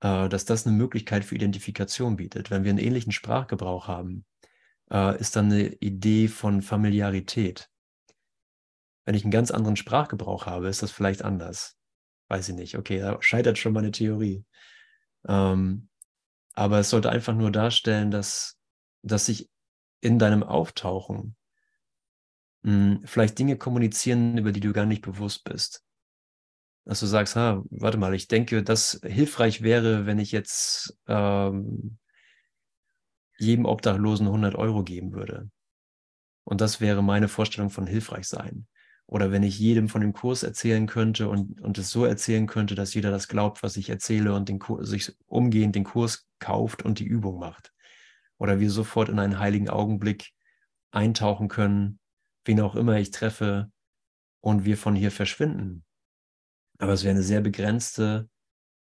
Äh, 0.01 0.29
dass 0.29 0.45
das 0.45 0.65
eine 0.65 0.75
Möglichkeit 0.75 1.23
für 1.25 1.35
Identifikation 1.35 2.15
bietet. 2.15 2.49
Wenn 2.49 2.63
wir 2.63 2.71
einen 2.71 2.79
ähnlichen 2.79 3.11
Sprachgebrauch 3.11 3.87
haben, 3.87 4.25
äh, 4.91 5.19
ist 5.19 5.35
dann 5.35 5.45
eine 5.45 5.67
Idee 5.75 6.27
von 6.27 6.61
Familiarität. 6.61 7.69
Wenn 9.05 9.15
ich 9.15 9.23
einen 9.23 9.31
ganz 9.31 9.49
anderen 9.51 9.77
Sprachgebrauch 9.77 10.45
habe, 10.45 10.67
ist 10.67 10.83
das 10.83 10.91
vielleicht 10.91 11.23
anders. 11.23 11.77
Weiß 12.27 12.49
ich 12.49 12.55
nicht. 12.55 12.77
Okay, 12.77 12.99
da 12.99 13.17
scheitert 13.21 13.57
schon 13.57 13.73
meine 13.73 13.91
Theorie. 13.91 14.45
Ähm, 15.27 15.89
aber 16.53 16.79
es 16.79 16.89
sollte 16.89 17.09
einfach 17.09 17.33
nur 17.33 17.51
darstellen, 17.51 18.11
dass, 18.11 18.57
dass 19.01 19.25
sich 19.25 19.49
in 20.01 20.19
deinem 20.19 20.43
Auftauchen 20.43 21.35
mh, 22.63 22.71
hm, 22.71 23.01
vielleicht 23.05 23.39
Dinge 23.39 23.57
kommunizieren, 23.57 24.37
über 24.37 24.51
die 24.51 24.59
du 24.59 24.73
gar 24.73 24.85
nicht 24.85 25.01
bewusst 25.01 25.43
bist. 25.43 25.83
Dass 26.85 26.99
du 26.99 27.05
sagst, 27.05 27.35
ha, 27.35 27.63
warte 27.69 27.97
mal, 27.97 28.13
ich 28.15 28.27
denke, 28.27 28.63
das 28.63 28.99
hilfreich 29.03 29.61
wäre, 29.61 30.05
wenn 30.05 30.19
ich 30.19 30.31
jetzt 30.31 30.97
ähm, 31.07 31.99
jedem 33.41 33.65
Obdachlosen 33.65 34.27
100 34.27 34.55
Euro 34.55 34.83
geben 34.83 35.13
würde. 35.13 35.49
Und 36.43 36.61
das 36.61 36.81
wäre 36.81 37.03
meine 37.03 37.27
Vorstellung 37.27 37.69
von 37.69 37.87
hilfreich 37.87 38.27
sein. 38.27 38.67
Oder 39.05 39.31
wenn 39.31 39.43
ich 39.43 39.59
jedem 39.59 39.89
von 39.89 40.01
dem 40.01 40.13
Kurs 40.13 40.43
erzählen 40.43 40.87
könnte 40.87 41.27
und, 41.27 41.59
und 41.59 41.77
es 41.77 41.89
so 41.89 42.05
erzählen 42.05 42.47
könnte, 42.47 42.75
dass 42.75 42.93
jeder 42.93 43.11
das 43.11 43.27
glaubt, 43.27 43.61
was 43.61 43.75
ich 43.75 43.89
erzähle 43.89 44.33
und 44.33 44.47
den 44.47 44.59
Kurs, 44.59 44.87
sich 44.87 45.13
umgehend 45.25 45.75
den 45.75 45.83
Kurs 45.83 46.27
kauft 46.39 46.83
und 46.83 46.99
die 46.99 47.05
Übung 47.05 47.39
macht. 47.39 47.73
Oder 48.37 48.59
wir 48.59 48.71
sofort 48.71 49.09
in 49.09 49.19
einen 49.19 49.39
heiligen 49.39 49.69
Augenblick 49.69 50.31
eintauchen 50.91 51.49
können, 51.49 51.99
wen 52.45 52.61
auch 52.61 52.75
immer 52.75 52.99
ich 52.99 53.11
treffe 53.11 53.71
und 54.39 54.65
wir 54.65 54.77
von 54.77 54.95
hier 54.95 55.11
verschwinden. 55.11 55.83
Aber 56.79 56.93
es 56.93 57.03
wäre 57.03 57.15
eine 57.15 57.23
sehr 57.23 57.41
begrenzte 57.41 58.29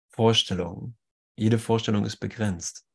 Vorstellung. 0.10 0.98
Jede 1.38 1.60
Vorstellung 1.60 2.06
ist 2.06 2.18
begrenzt. 2.18 2.86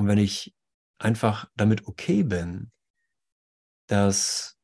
Und 0.00 0.08
wenn 0.08 0.16
ich 0.16 0.56
einfach 0.98 1.50
damit 1.56 1.86
okay 1.86 2.22
bin, 2.22 2.72
dass, 3.86 4.58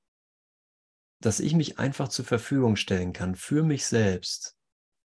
dass 1.20 1.40
ich 1.40 1.52
mich 1.52 1.78
einfach 1.78 2.08
zur 2.08 2.24
Verfügung 2.24 2.76
stellen 2.76 3.12
kann 3.12 3.34
für 3.34 3.62
mich 3.62 3.84
selbst, 3.84 4.56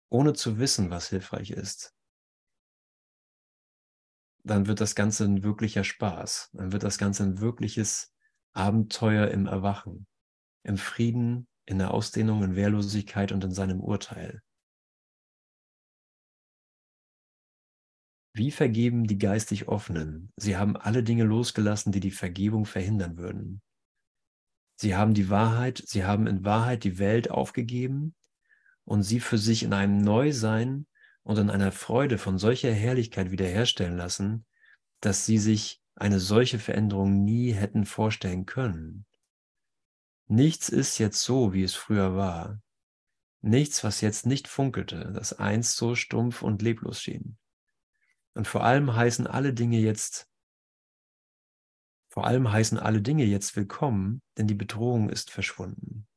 ohne 0.09 0.33
zu 0.33 0.59
wissen, 0.59 0.91
was 0.91 1.09
hilfreich 1.09 1.49
ist, 1.49 1.95
dann 4.43 4.67
wird 4.67 4.81
das 4.81 4.93
Ganze 4.93 5.23
ein 5.23 5.41
wirklicher 5.41 5.83
Spaß. 5.83 6.51
Dann 6.53 6.73
wird 6.73 6.83
das 6.83 6.99
Ganze 6.99 7.23
ein 7.23 7.39
wirkliches 7.39 8.13
Abenteuer 8.53 9.29
im 9.29 9.47
Erwachen, 9.47 10.05
im 10.61 10.77
Frieden, 10.77 11.47
in 11.65 11.79
der 11.79 11.91
Ausdehnung, 11.91 12.43
in 12.43 12.55
Wehrlosigkeit 12.55 13.31
und 13.31 13.43
in 13.43 13.51
seinem 13.51 13.79
Urteil. 13.79 14.43
Wie 18.39 18.51
vergeben 18.51 19.05
die 19.05 19.17
geistig 19.17 19.67
Offenen? 19.67 20.31
Sie 20.37 20.55
haben 20.55 20.77
alle 20.77 21.03
Dinge 21.03 21.25
losgelassen, 21.25 21.91
die 21.91 21.99
die 21.99 22.09
Vergebung 22.09 22.65
verhindern 22.65 23.17
würden. 23.17 23.61
Sie 24.77 24.95
haben 24.95 25.13
die 25.13 25.29
Wahrheit, 25.29 25.83
sie 25.85 26.05
haben 26.05 26.25
in 26.25 26.45
Wahrheit 26.45 26.85
die 26.85 26.99
Welt 26.99 27.31
aufgegeben 27.31 28.15
und 28.85 29.03
sie 29.03 29.19
für 29.19 29.37
sich 29.37 29.63
in 29.63 29.73
einem 29.73 29.97
Neusein 29.97 30.87
und 31.23 31.37
in 31.37 31.49
einer 31.49 31.73
Freude 31.73 32.17
von 32.17 32.37
solcher 32.37 32.71
Herrlichkeit 32.71 33.29
wiederherstellen 33.29 33.97
lassen, 33.97 34.45
dass 35.01 35.25
sie 35.25 35.37
sich 35.37 35.81
eine 35.95 36.21
solche 36.21 36.59
Veränderung 36.59 37.25
nie 37.25 37.51
hätten 37.51 37.85
vorstellen 37.85 38.45
können. 38.45 39.05
Nichts 40.27 40.69
ist 40.69 40.97
jetzt 40.97 41.21
so, 41.23 41.51
wie 41.51 41.63
es 41.63 41.75
früher 41.75 42.15
war. 42.15 42.61
Nichts, 43.41 43.83
was 43.83 43.99
jetzt 43.99 44.25
nicht 44.25 44.47
funkelte, 44.47 45.11
das 45.13 45.33
einst 45.33 45.75
so 45.75 45.93
stumpf 45.93 46.41
und 46.41 46.61
leblos 46.61 47.01
schien. 47.01 47.37
Und 48.35 48.47
vor 48.47 48.63
allem 48.63 48.95
heißen 48.95 49.27
alle 49.27 49.53
Dinge 49.53 49.79
jetzt, 49.79 50.29
vor 52.11 52.25
allem 52.25 52.51
heißen 52.51 52.79
alle 52.79 53.01
Dinge 53.01 53.23
jetzt 53.25 53.55
willkommen, 53.55 54.21
denn 54.37 54.47
die 54.47 54.55
Bedrohung 54.55 55.09
ist 55.09 55.29
verschwunden. 55.29 56.07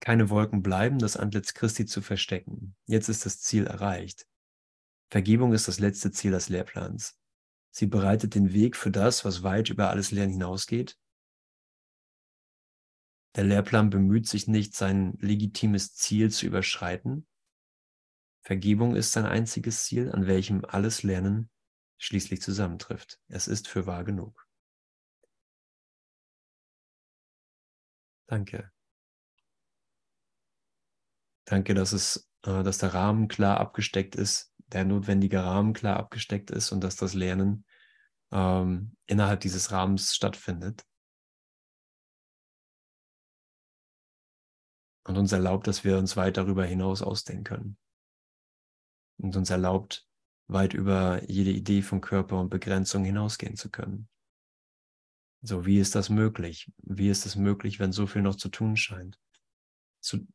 Keine 0.00 0.30
Wolken 0.30 0.62
bleiben, 0.62 0.98
das 0.98 1.16
Antlitz 1.16 1.52
Christi 1.52 1.84
zu 1.84 2.00
verstecken. 2.00 2.76
Jetzt 2.86 3.08
ist 3.08 3.26
das 3.26 3.40
Ziel 3.40 3.66
erreicht. 3.66 4.26
Vergebung 5.10 5.52
ist 5.52 5.68
das 5.68 5.78
letzte 5.78 6.10
Ziel 6.10 6.30
des 6.30 6.48
Lehrplans. 6.48 7.18
Sie 7.70 7.86
bereitet 7.86 8.34
den 8.34 8.52
Weg 8.52 8.74
für 8.74 8.90
das, 8.90 9.24
was 9.24 9.42
weit 9.42 9.68
über 9.68 9.90
alles 9.90 10.10
Lernen 10.10 10.32
hinausgeht. 10.32 10.98
Der 13.36 13.44
Lehrplan 13.44 13.90
bemüht 13.90 14.26
sich 14.26 14.48
nicht, 14.48 14.74
sein 14.74 15.18
legitimes 15.20 15.94
Ziel 15.94 16.30
zu 16.30 16.46
überschreiten, 16.46 17.26
Vergebung 18.46 18.94
ist 18.94 19.10
sein 19.10 19.26
einziges 19.26 19.82
Ziel, 19.86 20.12
an 20.12 20.28
welchem 20.28 20.64
alles 20.64 21.02
Lernen 21.02 21.50
schließlich 21.98 22.40
zusammentrifft. 22.40 23.18
Es 23.26 23.48
ist 23.48 23.66
für 23.66 23.86
wahr 23.86 24.04
genug. 24.04 24.46
Danke. 28.28 28.70
Danke, 31.44 31.74
dass 31.74 31.90
es, 31.90 32.30
äh, 32.44 32.62
dass 32.62 32.78
der 32.78 32.94
Rahmen 32.94 33.26
klar 33.26 33.58
abgesteckt 33.58 34.14
ist, 34.14 34.54
der 34.68 34.84
notwendige 34.84 35.42
Rahmen 35.42 35.72
klar 35.72 35.96
abgesteckt 35.96 36.52
ist 36.52 36.70
und 36.70 36.84
dass 36.84 36.94
das 36.94 37.14
Lernen 37.14 37.64
ähm, 38.30 38.96
innerhalb 39.06 39.40
dieses 39.40 39.72
Rahmens 39.72 40.14
stattfindet. 40.14 40.86
Und 45.02 45.16
uns 45.16 45.32
erlaubt, 45.32 45.66
dass 45.66 45.82
wir 45.82 45.98
uns 45.98 46.16
weit 46.16 46.36
darüber 46.36 46.64
hinaus 46.64 47.02
ausdehnen 47.02 47.42
können. 47.42 47.76
Und 49.18 49.36
uns 49.36 49.50
erlaubt, 49.50 50.06
weit 50.48 50.74
über 50.74 51.22
jede 51.28 51.50
Idee 51.50 51.82
von 51.82 52.00
Körper 52.00 52.40
und 52.40 52.50
Begrenzung 52.50 53.04
hinausgehen 53.04 53.56
zu 53.56 53.70
können. 53.70 54.08
So, 55.42 55.64
wie 55.64 55.78
ist 55.78 55.94
das 55.94 56.08
möglich? 56.08 56.72
Wie 56.78 57.08
ist 57.08 57.26
es 57.26 57.36
möglich, 57.36 57.78
wenn 57.78 57.92
so 57.92 58.06
viel 58.06 58.22
noch 58.22 58.36
zu 58.36 58.48
tun 58.48 58.76
scheint? 58.76 59.18
Zu, 60.00 60.26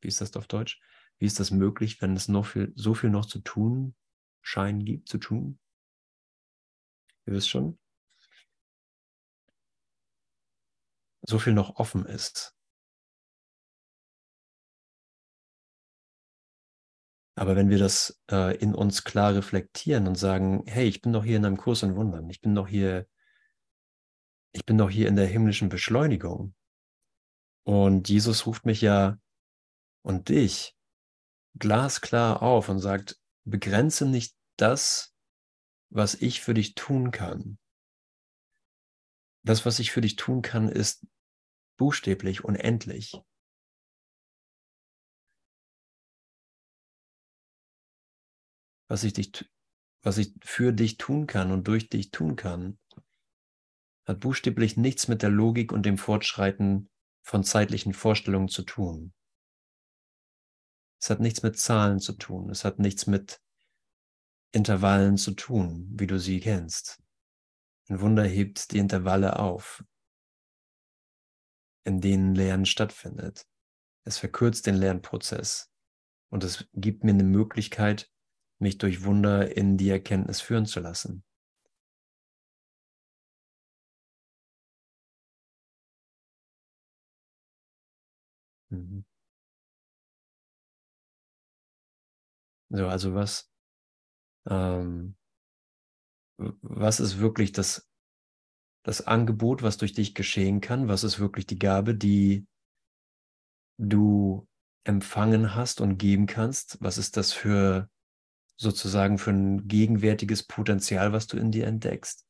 wie 0.00 0.08
ist 0.08 0.20
das 0.20 0.36
auf 0.36 0.46
Deutsch? 0.46 0.80
Wie 1.18 1.26
ist 1.26 1.40
das 1.40 1.50
möglich, 1.50 2.00
wenn 2.00 2.14
es 2.14 2.28
noch 2.28 2.46
viel, 2.46 2.72
so 2.76 2.94
viel 2.94 3.10
noch 3.10 3.26
zu 3.26 3.40
tun 3.40 3.94
scheinen 4.42 4.84
gibt, 4.84 5.08
zu 5.08 5.18
tun? 5.18 5.58
Ihr 7.26 7.32
wisst 7.32 7.48
schon? 7.48 7.78
So 11.22 11.38
viel 11.38 11.54
noch 11.54 11.76
offen 11.76 12.04
ist. 12.04 12.53
Aber 17.36 17.56
wenn 17.56 17.68
wir 17.68 17.78
das 17.78 18.20
äh, 18.30 18.56
in 18.58 18.74
uns 18.74 19.02
klar 19.04 19.34
reflektieren 19.34 20.06
und 20.06 20.14
sagen, 20.14 20.62
hey, 20.66 20.86
ich 20.86 21.02
bin 21.02 21.12
doch 21.12 21.24
hier 21.24 21.36
in 21.36 21.44
einem 21.44 21.56
Kurs 21.56 21.82
in 21.82 21.96
Wundern, 21.96 22.30
ich 22.30 22.40
bin 22.40 22.54
doch 22.54 22.68
hier, 22.68 23.08
ich 24.52 24.64
bin 24.64 24.78
doch 24.78 24.90
hier 24.90 25.08
in 25.08 25.16
der 25.16 25.26
himmlischen 25.26 25.68
Beschleunigung. 25.68 26.54
Und 27.64 28.08
Jesus 28.08 28.46
ruft 28.46 28.66
mich 28.66 28.80
ja 28.80 29.18
und 30.02 30.28
dich 30.28 30.76
glasklar 31.58 32.42
auf 32.42 32.68
und 32.68 32.78
sagt, 32.78 33.18
begrenze 33.44 34.06
nicht 34.06 34.36
das, 34.56 35.14
was 35.90 36.14
ich 36.14 36.40
für 36.40 36.54
dich 36.54 36.74
tun 36.74 37.10
kann. 37.10 37.58
Das, 39.44 39.66
was 39.66 39.78
ich 39.78 39.92
für 39.92 40.00
dich 40.00 40.16
tun 40.16 40.42
kann, 40.42 40.68
ist 40.68 41.06
buchstäblich 41.76 42.44
unendlich. 42.44 43.20
Was 48.88 49.04
ich, 49.04 49.12
dich, 49.12 49.50
was 50.02 50.18
ich 50.18 50.34
für 50.42 50.72
dich 50.72 50.96
tun 50.96 51.26
kann 51.26 51.50
und 51.50 51.66
durch 51.68 51.88
dich 51.88 52.10
tun 52.10 52.36
kann, 52.36 52.78
hat 54.04 54.20
buchstäblich 54.20 54.76
nichts 54.76 55.08
mit 55.08 55.22
der 55.22 55.30
Logik 55.30 55.72
und 55.72 55.86
dem 55.86 55.98
Fortschreiten 55.98 56.90
von 57.22 57.42
zeitlichen 57.42 57.94
Vorstellungen 57.94 58.48
zu 58.48 58.62
tun. 58.62 59.14
Es 61.00 61.10
hat 61.10 61.20
nichts 61.20 61.42
mit 61.42 61.58
Zahlen 61.58 62.00
zu 62.00 62.14
tun. 62.14 62.50
Es 62.50 62.64
hat 62.64 62.78
nichts 62.78 63.06
mit 63.06 63.40
Intervallen 64.52 65.16
zu 65.16 65.32
tun, 65.32 65.86
wie 65.90 66.06
du 66.06 66.18
sie 66.18 66.40
kennst. 66.40 67.02
Ein 67.88 68.00
Wunder 68.00 68.24
hebt 68.24 68.72
die 68.72 68.78
Intervalle 68.78 69.38
auf, 69.38 69.84
in 71.84 72.00
denen 72.00 72.34
Lernen 72.34 72.64
stattfindet. 72.64 73.46
Es 74.04 74.16
verkürzt 74.18 74.66
den 74.66 74.76
Lernprozess 74.76 75.70
und 76.30 76.44
es 76.44 76.68
gibt 76.72 77.04
mir 77.04 77.10
eine 77.10 77.24
Möglichkeit, 77.24 78.10
mich 78.64 78.78
durch 78.78 79.04
Wunder 79.04 79.56
in 79.56 79.76
die 79.78 79.90
Erkenntnis 79.90 80.40
führen 80.42 80.66
zu 80.66 80.80
lassen. 80.80 81.24
Mhm. 88.70 89.04
So, 92.70 92.88
also 92.88 93.14
was, 93.14 93.48
ähm, 94.50 95.16
was 96.62 97.00
ist 97.00 97.18
wirklich 97.18 97.52
das, 97.52 97.88
das 98.84 99.06
Angebot, 99.06 99.62
was 99.62 99.78
durch 99.78 99.92
dich 99.94 100.14
geschehen 100.14 100.60
kann? 100.60 100.88
Was 100.88 101.04
ist 101.04 101.20
wirklich 101.20 101.46
die 101.46 101.58
Gabe, 101.58 101.94
die 101.94 102.46
du 103.78 104.46
empfangen 104.84 105.54
hast 105.54 105.80
und 105.80 105.98
geben 105.98 106.26
kannst? 106.26 106.78
Was 106.80 106.98
ist 106.98 107.16
das 107.16 107.32
für 107.32 107.88
sozusagen 108.56 109.18
für 109.18 109.30
ein 109.30 109.66
gegenwärtiges 109.66 110.44
Potenzial, 110.44 111.12
was 111.12 111.26
du 111.26 111.36
in 111.36 111.50
dir 111.50 111.66
entdeckst. 111.66 112.26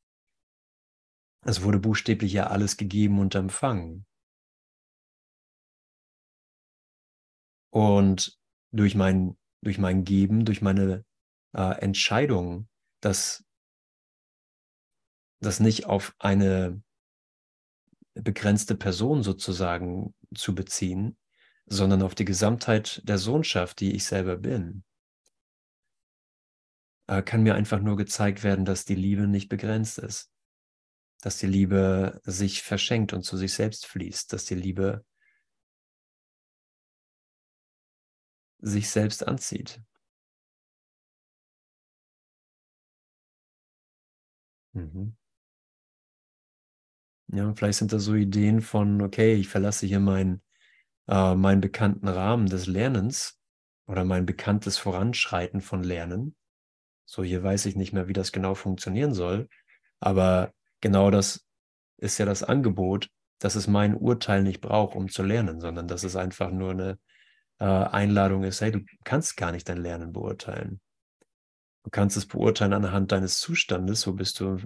Es 1.44 1.62
wurde 1.62 1.78
buchstäblich 1.78 2.32
ja 2.32 2.46
alles 2.46 2.76
gegeben 2.76 3.18
und 3.18 3.34
empfangen. 3.34 4.06
Und 7.70 8.38
durch 8.72 8.94
mein, 8.94 9.36
durch 9.60 9.78
mein 9.78 10.04
Geben, 10.04 10.44
durch 10.44 10.62
meine 10.62 11.04
äh, 11.54 11.80
Entscheidung, 11.80 12.68
das, 13.00 13.44
das 15.40 15.60
nicht 15.60 15.86
auf 15.86 16.14
eine 16.18 16.82
begrenzte 18.14 18.76
Person 18.76 19.22
sozusagen 19.22 20.14
zu 20.34 20.54
beziehen, 20.54 21.18
sondern 21.66 22.02
auf 22.02 22.14
die 22.14 22.24
Gesamtheit 22.24 23.02
der 23.04 23.18
Sohnschaft, 23.18 23.80
die 23.80 23.94
ich 23.94 24.04
selber 24.04 24.36
bin, 24.36 24.84
äh, 27.06 27.22
kann 27.22 27.42
mir 27.42 27.54
einfach 27.54 27.80
nur 27.80 27.96
gezeigt 27.96 28.42
werden, 28.42 28.64
dass 28.64 28.84
die 28.84 28.94
Liebe 28.94 29.26
nicht 29.26 29.48
begrenzt 29.48 29.98
ist. 29.98 30.30
Dass 31.22 31.38
die 31.38 31.46
Liebe 31.46 32.20
sich 32.24 32.62
verschenkt 32.62 33.12
und 33.12 33.22
zu 33.22 33.36
sich 33.36 33.52
selbst 33.52 33.86
fließt. 33.86 34.32
Dass 34.32 34.44
die 34.44 34.54
Liebe 34.54 35.04
sich 38.58 38.88
selbst 38.90 39.26
anzieht. 39.26 39.80
Mhm. 44.72 45.16
Ja, 47.28 47.52
vielleicht 47.54 47.78
sind 47.78 47.92
das 47.92 48.04
so 48.04 48.14
Ideen 48.14 48.60
von, 48.60 49.00
okay, 49.02 49.34
ich 49.34 49.48
verlasse 49.48 49.86
hier 49.86 50.00
mein, 50.00 50.42
äh, 51.08 51.34
meinen 51.34 51.60
bekannten 51.60 52.08
Rahmen 52.08 52.46
des 52.46 52.66
Lernens 52.66 53.40
oder 53.86 54.04
mein 54.04 54.26
bekanntes 54.26 54.78
Voranschreiten 54.78 55.60
von 55.60 55.82
Lernen 55.82 56.36
so, 57.04 57.22
hier 57.22 57.42
weiß 57.42 57.66
ich 57.66 57.76
nicht 57.76 57.92
mehr, 57.92 58.08
wie 58.08 58.12
das 58.12 58.32
genau 58.32 58.54
funktionieren 58.54 59.14
soll. 59.14 59.48
Aber 60.00 60.52
genau 60.80 61.10
das 61.10 61.46
ist 61.98 62.18
ja 62.18 62.26
das 62.26 62.42
Angebot, 62.42 63.10
dass 63.38 63.56
es 63.56 63.66
mein 63.66 63.94
Urteil 63.94 64.42
nicht 64.42 64.60
braucht, 64.60 64.96
um 64.96 65.08
zu 65.08 65.22
lernen, 65.22 65.60
sondern 65.60 65.88
dass 65.88 66.04
es 66.04 66.16
einfach 66.16 66.50
nur 66.50 66.70
eine 66.70 66.98
äh, 67.58 67.64
Einladung 67.64 68.44
ist, 68.44 68.60
hey, 68.60 68.72
du 68.72 68.84
kannst 69.04 69.36
gar 69.36 69.52
nicht 69.52 69.68
dein 69.68 69.78
Lernen 69.78 70.12
beurteilen. 70.12 70.80
Du 71.82 71.90
kannst 71.90 72.16
es 72.16 72.26
beurteilen 72.26 72.72
anhand 72.72 73.12
deines 73.12 73.38
Zustandes, 73.38 74.06
wo 74.06 74.12
bist 74.12 74.40
du, 74.40 74.58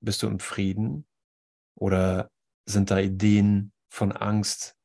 bist 0.00 0.22
du 0.22 0.28
im 0.28 0.38
Frieden 0.38 1.06
oder 1.74 2.30
sind 2.66 2.90
da 2.90 2.98
Ideen 2.98 3.72
von 3.88 4.12
Angst, 4.12 4.76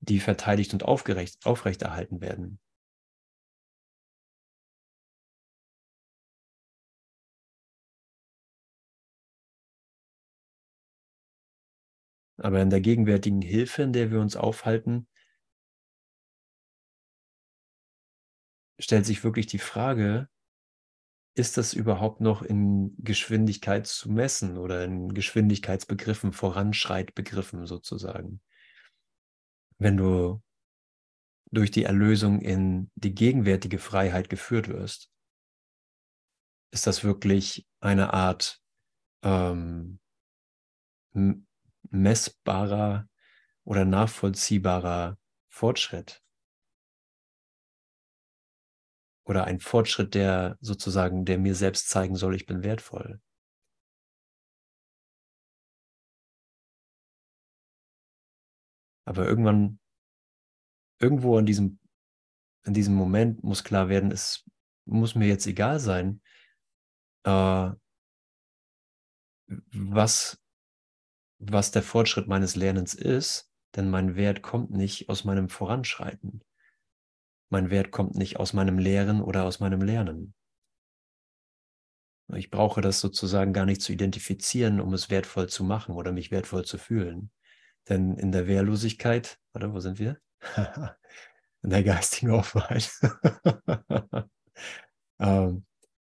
die 0.00 0.20
verteidigt 0.20 0.72
und 0.72 0.84
aufgerecht, 0.84 1.44
aufrechterhalten 1.44 2.20
werden. 2.20 2.60
Aber 12.40 12.60
in 12.62 12.70
der 12.70 12.80
gegenwärtigen 12.80 13.42
Hilfe, 13.42 13.82
in 13.82 13.92
der 13.92 14.10
wir 14.10 14.20
uns 14.20 14.34
aufhalten, 14.34 15.06
stellt 18.78 19.04
sich 19.04 19.22
wirklich 19.22 19.46
die 19.46 19.58
Frage, 19.58 20.28
ist 21.36 21.58
das 21.58 21.74
überhaupt 21.74 22.20
noch 22.20 22.42
in 22.42 22.94
Geschwindigkeit 22.98 23.86
zu 23.86 24.10
messen 24.10 24.56
oder 24.56 24.84
in 24.84 25.12
Geschwindigkeitsbegriffen, 25.12 26.32
Voranschreitbegriffen 26.32 27.66
sozusagen? 27.66 28.40
Wenn 29.78 29.98
du 29.98 30.42
durch 31.52 31.70
die 31.70 31.84
Erlösung 31.84 32.40
in 32.40 32.90
die 32.94 33.14
gegenwärtige 33.14 33.78
Freiheit 33.78 34.30
geführt 34.30 34.68
wirst, 34.68 35.10
ist 36.72 36.86
das 36.86 37.04
wirklich 37.04 37.66
eine 37.80 38.14
Art 38.14 38.60
ähm, 39.22 39.98
messbarer 41.90 43.08
oder 43.64 43.84
nachvollziehbarer 43.84 45.18
Fortschritt. 45.48 46.22
Oder 49.24 49.44
ein 49.44 49.60
Fortschritt, 49.60 50.14
der 50.14 50.56
sozusagen, 50.60 51.24
der 51.24 51.38
mir 51.38 51.54
selbst 51.54 51.88
zeigen 51.88 52.16
soll, 52.16 52.34
ich 52.34 52.46
bin 52.46 52.62
wertvoll. 52.62 53.20
Aber 59.04 59.26
irgendwann, 59.26 59.78
irgendwo 61.00 61.38
in 61.38 61.46
diesem, 61.46 61.78
in 62.64 62.74
diesem 62.74 62.94
Moment 62.94 63.42
muss 63.42 63.64
klar 63.64 63.88
werden, 63.88 64.10
es 64.10 64.44
muss 64.84 65.14
mir 65.14 65.26
jetzt 65.28 65.46
egal 65.46 65.80
sein, 65.80 66.22
äh, 67.24 67.70
was 69.72 70.39
was 71.40 71.70
der 71.70 71.82
Fortschritt 71.82 72.28
meines 72.28 72.54
Lernens 72.54 72.94
ist, 72.94 73.50
denn 73.74 73.90
mein 73.90 74.14
Wert 74.14 74.42
kommt 74.42 74.70
nicht 74.70 75.08
aus 75.08 75.24
meinem 75.24 75.48
Voranschreiten. 75.48 76.42
Mein 77.48 77.70
Wert 77.70 77.90
kommt 77.90 78.14
nicht 78.14 78.38
aus 78.38 78.52
meinem 78.52 78.78
Lehren 78.78 79.20
oder 79.20 79.44
aus 79.44 79.58
meinem 79.58 79.82
Lernen. 79.82 80.34
Ich 82.34 82.50
brauche 82.50 82.80
das 82.80 83.00
sozusagen 83.00 83.52
gar 83.52 83.66
nicht 83.66 83.80
zu 83.82 83.92
identifizieren, 83.92 84.80
um 84.80 84.94
es 84.94 85.10
wertvoll 85.10 85.48
zu 85.48 85.64
machen 85.64 85.94
oder 85.94 86.12
mich 86.12 86.30
wertvoll 86.30 86.64
zu 86.64 86.78
fühlen. 86.78 87.30
Denn 87.88 88.14
in 88.14 88.30
der 88.30 88.46
Wehrlosigkeit, 88.46 89.38
warte, 89.52 89.72
wo 89.72 89.80
sind 89.80 89.98
wir? 89.98 90.18
in 91.62 91.70
der 91.70 91.82
geistigen 91.82 92.30
Offenheit 92.30 92.90
ähm, 95.18 95.64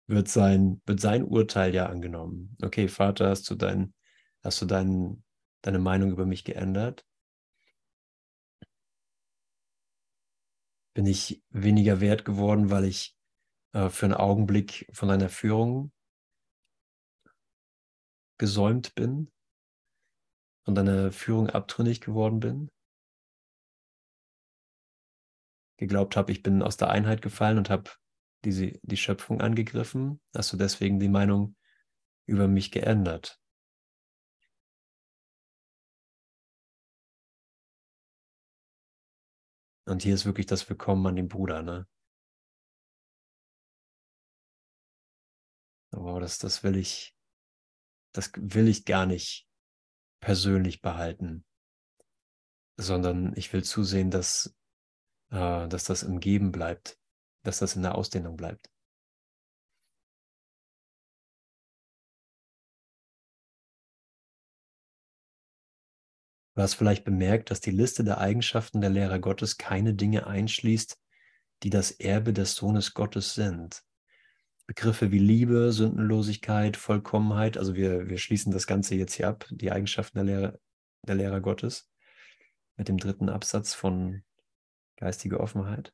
wird, 0.08 0.28
sein, 0.28 0.82
wird 0.86 1.00
sein 1.00 1.24
Urteil 1.24 1.74
ja 1.74 1.86
angenommen. 1.86 2.58
Okay, 2.62 2.88
Vater, 2.88 3.30
hast 3.30 3.50
du, 3.50 3.56
dein, 3.56 3.94
hast 4.44 4.62
du 4.62 4.66
dein, 4.66 5.24
deine 5.62 5.80
Meinung 5.80 6.12
über 6.12 6.26
mich 6.26 6.44
geändert? 6.44 7.06
Bin 10.94 11.06
ich 11.06 11.44
weniger 11.50 12.02
wert 12.02 12.26
geworden, 12.26 12.72
weil 12.72 12.86
ich 12.86 13.16
äh, 13.74 13.90
für 13.90 14.06
einen 14.06 14.16
Augenblick 14.16 14.90
von 14.92 15.10
deiner 15.10 15.30
Führung 15.30 15.92
gesäumt 18.38 18.96
bin? 18.96 19.32
Von 20.66 20.76
deiner 20.76 21.12
Führung 21.12 21.50
abtrünnig 21.50 22.02
geworden 22.02 22.40
bin? 22.40 22.70
Geglaubt 25.78 26.18
habe, 26.18 26.32
ich 26.32 26.44
bin 26.44 26.62
aus 26.62 26.76
der 26.76 26.90
Einheit 26.90 27.22
gefallen 27.22 27.58
und 27.58 27.70
habe 27.70 27.90
diese, 28.44 28.74
die 28.84 28.98
Schöpfung 28.98 29.42
angegriffen? 29.42 30.20
Hast 30.36 30.52
du 30.52 30.58
deswegen 30.58 31.00
die 31.00 31.08
Meinung 31.08 31.56
über 32.26 32.48
mich 32.48 32.72
geändert? 32.72 33.39
Und 39.90 40.04
hier 40.04 40.14
ist 40.14 40.26
wirklich 40.26 40.46
das 40.46 40.70
Willkommen 40.70 41.08
an 41.08 41.16
den 41.16 41.28
Bruder, 41.28 41.64
ne? 41.64 41.88
Aber 45.92 46.20
das, 46.20 46.38
das 46.38 46.64
will 46.64 46.78
ich, 46.78 47.16
das 48.14 48.32
will 48.36 48.68
ich 48.68 48.86
gar 48.86 49.08
nicht 49.08 49.48
persönlich 50.22 50.82
behalten, 50.82 51.44
sondern 52.78 53.36
ich 53.36 53.52
will 53.52 53.64
zusehen, 53.64 54.12
dass, 54.12 54.56
äh, 55.32 55.68
dass 55.68 55.86
das 55.86 56.04
im 56.04 56.20
Geben 56.20 56.52
bleibt, 56.52 57.00
dass 57.44 57.58
das 57.58 57.76
in 57.76 57.82
der 57.82 57.96
Ausdehnung 57.96 58.38
bleibt. 58.38 58.70
Du 66.60 66.64
hast 66.64 66.74
vielleicht 66.74 67.06
bemerkt, 67.06 67.52
dass 67.52 67.62
die 67.62 67.72
Liste 67.72 68.04
der 68.04 68.18
Eigenschaften 68.18 68.82
der 68.82 68.90
Lehrer 68.90 69.20
Gottes 69.20 69.58
keine 69.58 69.94
Dinge 69.94 70.28
einschließt, 70.28 71.00
die 71.64 71.70
das 71.70 71.90
Erbe 71.90 72.34
des 72.34 72.56
Sohnes 72.56 72.94
Gottes 72.94 73.34
sind. 73.34 73.82
Begriffe 74.68 75.10
wie 75.14 75.20
Liebe, 75.20 75.72
Sündenlosigkeit, 75.72 76.76
Vollkommenheit, 76.76 77.58
also 77.58 77.76
wir, 77.76 78.10
wir 78.10 78.18
schließen 78.18 78.52
das 78.52 78.68
Ganze 78.68 78.96
jetzt 78.96 79.14
hier 79.14 79.30
ab, 79.30 79.46
die 79.50 79.72
Eigenschaften 79.72 80.18
der 80.18 80.26
Lehrer, 80.26 80.60
der 81.08 81.16
Lehrer 81.16 81.40
Gottes, 81.40 81.90
mit 82.76 82.90
dem 82.90 82.98
dritten 82.98 83.30
Absatz 83.30 83.74
von 83.74 84.26
geistige 84.98 85.40
Offenheit. 85.40 85.94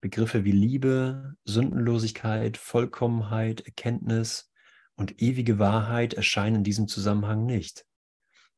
Begriffe 0.00 0.44
wie 0.44 0.52
Liebe, 0.52 1.34
Sündenlosigkeit, 1.42 2.56
Vollkommenheit, 2.56 3.62
Erkenntnis, 3.62 4.53
und 4.96 5.20
ewige 5.20 5.58
Wahrheit 5.58 6.14
erscheinen 6.14 6.56
in 6.56 6.64
diesem 6.64 6.88
Zusammenhang 6.88 7.46
nicht. 7.46 7.84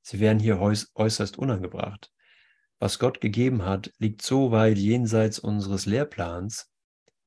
Sie 0.03 0.21
werden 0.21 0.39
hier 0.39 0.61
äußerst 0.61 1.39
unangebracht. 1.39 2.13
Was 2.79 2.99
Gott 2.99 3.21
gegeben 3.21 3.65
hat, 3.65 3.93
liegt 3.99 4.23
so 4.23 4.51
weit 4.51 4.79
jenseits 4.79 5.39
unseres 5.39 5.87
Lehrplans, 5.87 6.71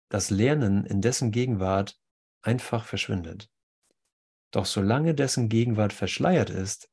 dass 0.09 0.29
Lernen 0.29 0.85
in 0.85 1.01
dessen 1.01 1.31
Gegenwart 1.31 1.99
einfach 2.41 2.85
verschwindet. 2.85 3.49
Doch 4.51 4.65
solange 4.65 5.13
dessen 5.13 5.49
Gegenwart 5.49 5.93
verschleiert 5.93 6.49
ist, 6.49 6.89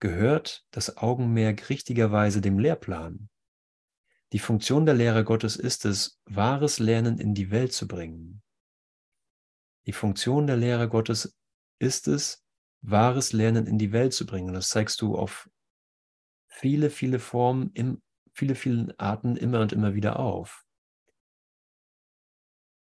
gehört 0.00 0.64
das 0.70 0.96
Augenmerk 0.96 1.68
richtigerweise 1.68 2.40
dem 2.40 2.58
Lehrplan. 2.58 3.28
Die 4.32 4.38
Funktion 4.38 4.86
der 4.86 4.94
Lehre 4.94 5.24
Gottes 5.24 5.56
ist 5.56 5.84
es, 5.84 6.20
wahres 6.24 6.78
Lernen 6.78 7.18
in 7.18 7.34
die 7.34 7.50
Welt 7.50 7.72
zu 7.72 7.88
bringen. 7.88 8.42
Die 9.86 9.92
Funktion 9.92 10.46
der 10.46 10.56
Lehre 10.56 10.88
Gottes 10.88 11.36
ist 11.80 12.06
es, 12.06 12.44
wahres 12.82 13.32
Lernen 13.32 13.66
in 13.66 13.78
die 13.78 13.92
Welt 13.92 14.12
zu 14.12 14.26
bringen. 14.26 14.54
Das 14.54 14.68
zeigst 14.68 15.00
du 15.00 15.16
auf 15.16 15.50
viele, 16.46 16.90
viele 16.90 17.18
Formen, 17.18 17.70
im, 17.74 18.02
viele, 18.32 18.54
viele 18.54 18.94
Arten 18.98 19.36
immer 19.36 19.60
und 19.60 19.72
immer 19.72 19.94
wieder 19.94 20.18
auf. 20.18 20.64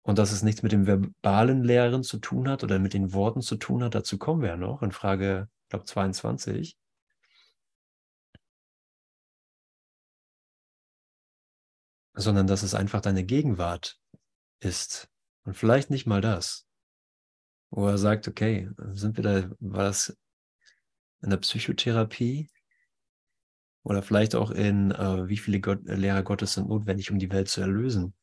Und 0.01 0.19
dass 0.19 0.31
es 0.31 0.43
nichts 0.43 0.61
mit 0.61 0.71
dem 0.71 0.85
verbalen 0.85 1.63
Lehren 1.63 2.03
zu 2.03 2.19
tun 2.19 2.47
hat 2.47 2.63
oder 2.63 2.79
mit 2.79 2.93
den 2.93 3.13
Worten 3.13 3.41
zu 3.41 3.57
tun 3.57 3.83
hat, 3.83 3.95
dazu 3.95 4.17
kommen 4.17 4.41
wir 4.41 4.49
ja 4.49 4.57
noch 4.57 4.81
in 4.81 4.91
Frage, 4.91 5.49
ich 5.63 5.69
glaube, 5.69 5.85
22. 5.85 6.77
Sondern 12.13 12.47
dass 12.47 12.63
es 12.63 12.75
einfach 12.75 13.01
deine 13.01 13.25
Gegenwart 13.25 13.99
ist. 14.59 15.09
Und 15.43 15.55
vielleicht 15.55 15.89
nicht 15.89 16.05
mal 16.05 16.21
das 16.21 16.64
wo 17.75 17.87
er 17.87 17.97
sagt, 17.97 18.27
okay, 18.29 18.69
sind 18.93 19.17
wir 19.17 19.23
da, 19.23 19.49
war 19.59 19.83
das 19.83 20.17
in 21.21 21.29
der 21.29 21.37
Psychotherapie 21.37 22.49
oder 23.83 24.01
vielleicht 24.01 24.33
auch 24.33 24.51
in, 24.51 24.91
äh, 24.91 25.27
wie 25.27 25.37
viele 25.37 25.59
Gott, 25.59 25.81
Lehrer 25.83 26.23
Gottes 26.23 26.53
sind 26.53 26.69
notwendig, 26.69 27.11
um 27.11 27.19
die 27.19 27.31
Welt 27.31 27.49
zu 27.49 27.59
erlösen. 27.59 28.13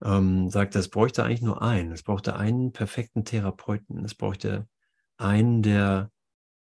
Ähm, 0.00 0.48
sagt 0.48 0.76
es 0.76 0.88
bräuchte 0.88 1.24
eigentlich 1.24 1.42
nur 1.42 1.60
einen. 1.60 1.90
Es 1.90 2.04
brauchte 2.04 2.36
einen 2.36 2.72
perfekten 2.72 3.24
Therapeuten. 3.24 4.04
Es 4.04 4.14
bräuchte 4.14 4.68
einen, 5.16 5.62
der, 5.62 6.12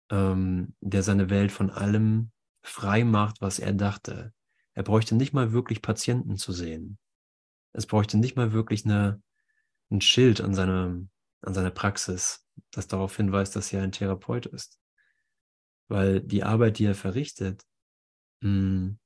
ähm, 0.09 0.73
der 0.81 1.03
seine 1.03 1.29
Welt 1.29 1.51
von 1.51 1.69
allem 1.69 2.31
frei 2.63 3.03
macht, 3.03 3.41
was 3.41 3.59
er 3.59 3.73
dachte. 3.73 4.33
Er 4.73 4.81
bräuchte 4.81 5.13
nicht 5.13 5.33
mal 5.33 5.51
wirklich 5.51 5.83
Patienten 5.83 6.37
zu 6.37 6.51
sehen. 6.51 6.97
Es 7.73 7.85
bräuchte 7.85 8.17
nicht 8.17 8.35
mal 8.35 8.53
wirklich 8.53 8.85
eine, 8.85 9.21
ein 9.91 10.01
Schild 10.01 10.41
an 10.41 10.55
seinem, 10.55 11.11
an 11.41 11.53
seiner 11.53 11.71
Praxis, 11.71 12.45
das 12.71 12.87
darauf 12.87 13.15
hinweist, 13.15 13.55
dass 13.55 13.71
er 13.73 13.83
ein 13.83 13.91
Therapeut 13.91 14.45
ist. 14.45 14.79
Weil 15.89 16.21
die 16.21 16.43
Arbeit, 16.43 16.79
die 16.79 16.85
er 16.85 16.95
verrichtet, 16.95 17.65
hm, 18.41 18.99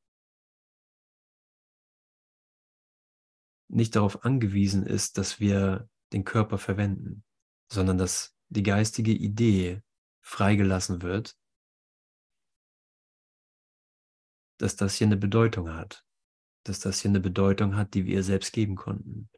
nicht 3.69 3.95
darauf 3.95 4.25
angewiesen 4.25 4.85
ist, 4.85 5.17
dass 5.17 5.39
wir 5.39 5.89
den 6.13 6.25
Körper 6.25 6.57
verwenden, 6.57 7.23
sondern 7.71 7.97
dass 7.97 8.35
die 8.49 8.63
geistige 8.63 9.13
Idee 9.13 9.81
freigelassen 10.21 11.01
wird, 11.01 11.37
dass 14.57 14.75
das 14.75 14.95
hier 14.95 15.07
eine 15.07 15.17
Bedeutung 15.17 15.73
hat, 15.73 16.05
dass 16.63 16.79
das 16.79 17.01
hier 17.01 17.09
eine 17.09 17.21
Bedeutung 17.21 17.75
hat, 17.75 17.93
die 17.93 18.05
wir 18.05 18.23
selbst 18.23 18.51
geben 18.53 18.75
konnten, 18.75 19.29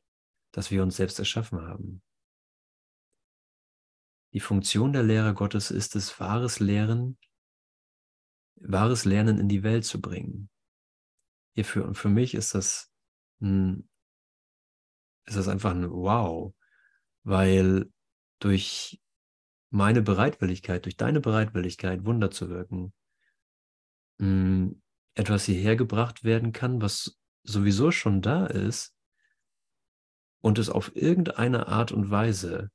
dass 0.52 0.72
wir 0.72 0.82
uns 0.84 0.98
selbst 0.98 1.20
erschaffen 1.20 1.62
haben. 1.62 2.02
Die 4.34 4.40
Funktion 4.40 4.94
der 4.94 5.04
Lehre 5.04 5.34
Gottes 5.34 5.72
ist 5.72 5.96
es, 5.96 6.20
wahres 6.20 6.60
Lehren, 6.60 7.18
wahres 8.56 9.06
Lernen 9.06 9.38
in 9.40 9.48
die 9.48 9.62
Welt 9.64 9.86
zu 9.86 10.02
bringen. 10.02 10.50
Hierfür 11.54 11.86
und 11.86 11.96
für 11.96 12.10
mich 12.10 12.34
ist 12.34 12.56
das 12.56 12.92
ein, 13.42 13.88
ist 15.26 15.38
das 15.38 15.48
einfach 15.48 15.72
ein 15.72 15.90
Wow, 15.90 16.56
weil 17.24 17.92
durch 18.40 19.00
meine 19.70 20.02
Bereitwilligkeit, 20.02 20.86
durch 20.86 20.98
deine 20.98 21.22
Bereitwilligkeit, 21.22 22.06
Wunder 22.06 22.32
zu 22.32 22.50
wirken, 22.50 22.92
etwas 25.16 25.46
hierher 25.46 25.76
gebracht 25.76 26.24
werden 26.24 26.54
kann, 26.54 26.82
was 26.82 27.20
sowieso 27.44 27.92
schon 27.92 28.22
da 28.22 28.48
ist 28.48 28.96
und 30.42 30.58
es 30.58 30.70
auf 30.70 30.96
irgendeine 30.96 31.68
Art 31.68 31.92
und 31.92 32.10
Weise 32.10 32.72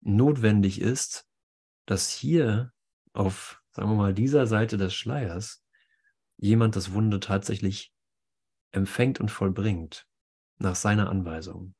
notwendig 0.00 0.80
ist, 0.80 1.26
dass 1.86 2.10
hier 2.10 2.72
auf, 3.12 3.62
sagen 3.72 3.90
wir 3.90 3.96
mal, 3.96 4.14
dieser 4.14 4.46
Seite 4.46 4.76
des 4.76 4.94
Schleiers 4.94 5.64
jemand 6.36 6.76
das 6.76 6.92
Wunder 6.92 7.20
tatsächlich 7.20 7.92
empfängt 8.70 9.20
und 9.20 9.30
vollbringt, 9.30 10.06
nach 10.58 10.74
seiner 10.74 11.08
Anweisung. 11.08 11.74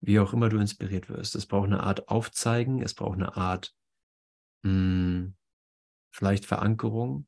Wie 0.00 0.18
auch 0.18 0.32
immer 0.32 0.48
du 0.48 0.58
inspiriert 0.58 1.08
wirst. 1.08 1.34
Es 1.34 1.46
braucht 1.46 1.66
eine 1.66 1.82
Art 1.82 2.08
Aufzeigen, 2.08 2.82
es 2.82 2.94
braucht 2.94 3.14
eine 3.14 3.36
Art 3.36 3.74
mh, 4.62 4.70
hm, 4.70 5.36
vielleicht 6.10 6.44
Verankerung. 6.44 7.26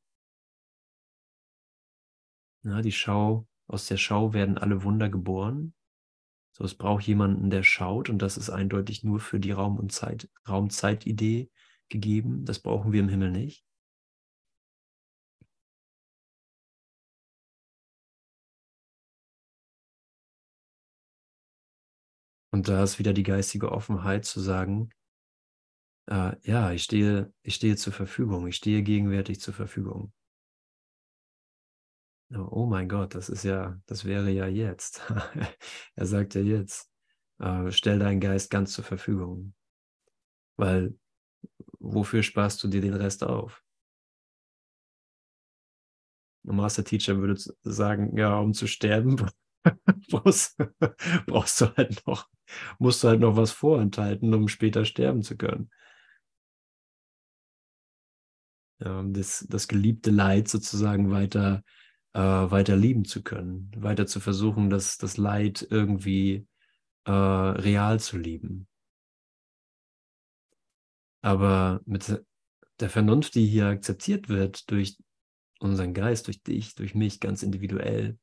Ja, 2.63 2.81
die 2.81 2.93
Schau, 2.93 3.47
aus 3.67 3.87
der 3.87 3.97
Schau 3.97 4.33
werden 4.33 4.59
alle 4.59 4.83
Wunder 4.83 5.09
geboren. 5.09 5.75
So, 6.57 6.65
es 6.65 6.75
braucht 6.77 7.05
jemanden, 7.07 7.51
der 7.51 7.65
schaut 7.65 8.09
und 8.09 8.19
das 8.21 8.37
ist 8.37 8.49
eindeutig 8.49 9.03
nur 9.05 9.21
für 9.21 9.41
die 9.41 9.51
Raum- 9.51 9.79
und 9.79 9.93
Zeit, 9.93 10.31
Raumzeitidee 10.49 11.51
gegeben. 11.89 12.45
Das 12.45 12.61
brauchen 12.61 12.93
wir 12.93 13.01
im 13.01 13.09
Himmel 13.09 13.31
nicht. 13.33 13.65
Und 22.53 22.69
da 22.69 22.83
ist 22.85 22.99
wieder 22.99 23.13
die 23.13 23.23
geistige 23.25 23.71
Offenheit 23.73 24.25
zu 24.25 24.41
sagen, 24.41 24.91
äh, 26.07 26.37
ja, 26.43 26.73
ich 26.73 26.83
stehe, 26.85 27.33
ich 27.43 27.55
stehe 27.57 27.77
zur 27.77 27.93
Verfügung, 27.93 28.47
ich 28.47 28.57
stehe 28.57 28.83
gegenwärtig 28.83 29.41
zur 29.41 29.55
Verfügung. 29.55 30.13
Oh, 32.33 32.49
oh 32.51 32.67
mein 32.67 32.89
Gott, 32.89 33.15
das 33.15 33.29
ist 33.29 33.45
ja, 33.45 33.79
das 33.87 34.05
wäre 34.05 34.31
ja 34.31 34.47
jetzt. 34.47 35.03
er 35.95 36.07
sagt 36.07 36.35
ja 36.35 36.41
jetzt, 36.41 36.91
äh, 37.39 37.71
stell 37.71 37.99
deinen 37.99 38.21
Geist 38.21 38.51
ganz 38.51 38.73
zur 38.73 38.85
Verfügung. 38.85 39.55
Weil 40.57 40.97
wofür 41.79 42.23
sparst 42.23 42.63
du 42.65 42.69
dir 42.69 42.81
den 42.81 42.95
Rest 42.95 43.25
auf? 43.25 43.63
Ein 46.47 46.57
Master 46.57 46.85
Teacher 46.85 47.19
würde 47.19 47.41
sagen, 47.63 48.17
ja, 48.17 48.39
um 48.39 48.53
zu 48.53 48.67
sterben, 48.67 49.17
brauchst, 50.11 50.57
brauchst 51.27 51.61
du 51.61 51.77
halt 51.77 52.07
noch, 52.07 52.29
musst 52.79 53.03
du 53.03 53.09
halt 53.09 53.21
noch 53.21 53.37
was 53.37 53.51
vorenthalten, 53.51 54.33
um 54.35 54.49
später 54.49 54.85
sterben 54.85 55.23
zu 55.23 55.37
können. 55.37 55.71
das, 58.81 59.47
das 59.49 59.67
geliebte 59.67 60.11
Leid 60.11 60.49
sozusagen 60.49 61.11
weiter, 61.11 61.63
äh, 62.15 62.21
weiter 62.21 62.77
lieben 62.77 63.05
zu 63.05 63.23
können, 63.23 63.71
weiter 63.77 64.07
zu 64.07 64.21
versuchen, 64.21 64.71
das, 64.71 64.99
das 64.99 65.17
Leid 65.17 65.67
irgendwie 65.71 66.47
äh, 67.05 67.11
real 67.11 68.01
zu 68.01 68.17
lieben. 68.19 68.67
Aber 71.23 71.81
mit 71.87 72.25
der 72.81 72.91
Vernunft, 72.91 73.35
die 73.35 73.47
hier 73.47 73.67
akzeptiert 73.67 74.29
wird 74.29 74.71
durch 74.71 74.99
unseren 75.61 75.95
Geist, 75.95 76.27
durch 76.27 76.43
dich, 76.43 76.75
durch 76.75 76.95
mich 76.95 77.21
ganz 77.21 77.43
individuell, 77.43 78.19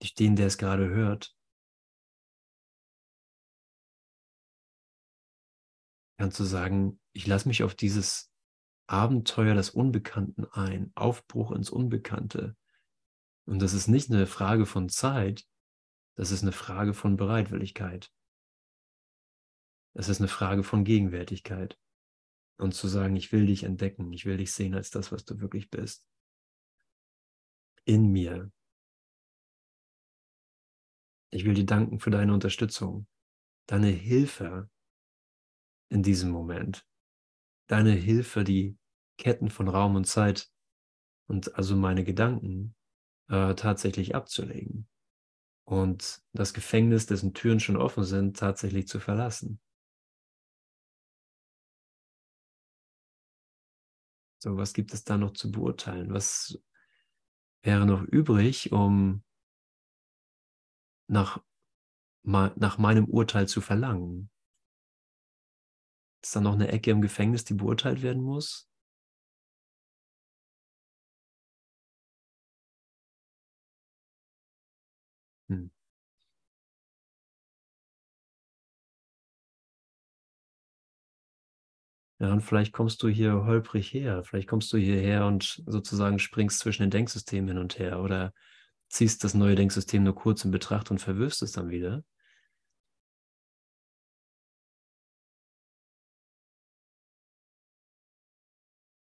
durch 0.00 0.14
den, 0.14 0.36
der 0.36 0.46
es 0.46 0.58
gerade 0.58 0.88
hört, 0.88 1.36
kannst 6.18 6.40
du 6.40 6.44
sagen, 6.44 7.00
ich 7.12 7.26
lasse 7.26 7.48
mich 7.48 7.62
auf 7.62 7.74
dieses 7.74 8.30
Abenteuer 8.86 9.54
des 9.54 9.70
Unbekannten 9.70 10.46
ein, 10.46 10.90
Aufbruch 10.94 11.52
ins 11.52 11.70
Unbekannte. 11.70 12.56
Und 13.48 13.60
das 13.60 13.72
ist 13.72 13.88
nicht 13.88 14.10
eine 14.10 14.26
Frage 14.26 14.66
von 14.66 14.88
Zeit, 14.88 15.46
das 16.16 16.30
ist 16.30 16.42
eine 16.42 16.52
Frage 16.52 16.92
von 16.92 17.16
Bereitwilligkeit. 17.16 18.12
Es 19.94 20.08
ist 20.08 20.20
eine 20.20 20.28
Frage 20.28 20.62
von 20.62 20.84
Gegenwärtigkeit. 20.84 21.78
Und 22.58 22.74
zu 22.74 22.88
sagen, 22.88 23.14
ich 23.16 23.32
will 23.32 23.46
dich 23.46 23.62
entdecken, 23.62 24.12
ich 24.12 24.26
will 24.26 24.36
dich 24.36 24.52
sehen 24.52 24.74
als 24.74 24.90
das, 24.90 25.12
was 25.12 25.24
du 25.24 25.40
wirklich 25.40 25.70
bist. 25.70 26.04
In 27.84 28.10
mir. 28.10 28.50
Ich 31.30 31.44
will 31.44 31.54
dir 31.54 31.66
danken 31.66 32.00
für 32.00 32.10
deine 32.10 32.34
Unterstützung, 32.34 33.06
deine 33.66 33.88
Hilfe 33.88 34.68
in 35.88 36.02
diesem 36.02 36.30
Moment 36.30 36.84
deine 37.68 37.92
Hilfe, 37.92 38.44
die 38.44 38.76
Ketten 39.18 39.50
von 39.50 39.68
Raum 39.68 39.94
und 39.94 40.06
Zeit 40.06 40.50
und 41.28 41.54
also 41.54 41.76
meine 41.76 42.02
Gedanken 42.02 42.74
äh, 43.28 43.54
tatsächlich 43.54 44.14
abzulegen 44.14 44.88
und 45.64 46.22
das 46.32 46.54
Gefängnis, 46.54 47.06
dessen 47.06 47.34
Türen 47.34 47.60
schon 47.60 47.76
offen 47.76 48.04
sind, 48.04 48.38
tatsächlich 48.38 48.88
zu 48.88 49.00
verlassen. 49.00 49.60
So, 54.40 54.56
was 54.56 54.72
gibt 54.72 54.94
es 54.94 55.04
da 55.04 55.18
noch 55.18 55.32
zu 55.32 55.50
beurteilen? 55.50 56.12
Was 56.12 56.58
wäre 57.62 57.86
noch 57.86 58.02
übrig, 58.02 58.72
um 58.72 59.24
nach, 61.08 61.42
nach 62.22 62.78
meinem 62.78 63.06
Urteil 63.06 63.48
zu 63.48 63.60
verlangen? 63.60 64.30
Ist 66.22 66.34
da 66.34 66.40
noch 66.40 66.54
eine 66.54 66.68
Ecke 66.68 66.90
im 66.92 67.00
Gefängnis, 67.02 67.44
die 67.44 67.54
beurteilt 67.54 68.02
werden 68.02 68.22
muss? 68.22 68.68
Ja, 82.20 82.32
und 82.32 82.40
vielleicht 82.42 82.72
kommst 82.72 83.02
du 83.02 83.08
hier 83.08 83.44
holprig 83.44 83.92
her. 83.92 84.24
Vielleicht 84.24 84.48
kommst 84.48 84.72
du 84.72 84.76
hierher 84.76 85.26
und 85.26 85.62
sozusagen 85.66 86.18
springst 86.18 86.58
zwischen 86.58 86.82
den 86.82 86.90
Denksystemen 86.90 87.48
hin 87.48 87.58
und 87.58 87.78
her 87.78 88.00
oder 88.00 88.32
ziehst 88.88 89.22
das 89.24 89.34
neue 89.34 89.54
Denksystem 89.54 90.02
nur 90.02 90.14
kurz 90.14 90.44
in 90.44 90.50
Betracht 90.50 90.90
und 90.90 91.00
verwirfst 91.00 91.42
es 91.42 91.52
dann 91.52 91.70
wieder. 91.70 92.02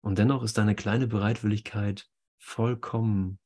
Und 0.01 0.19
dennoch 0.19 0.43
ist 0.43 0.57
deine 0.57 0.75
kleine 0.75 1.07
Bereitwilligkeit 1.07 2.09
vollkommen 2.39 3.39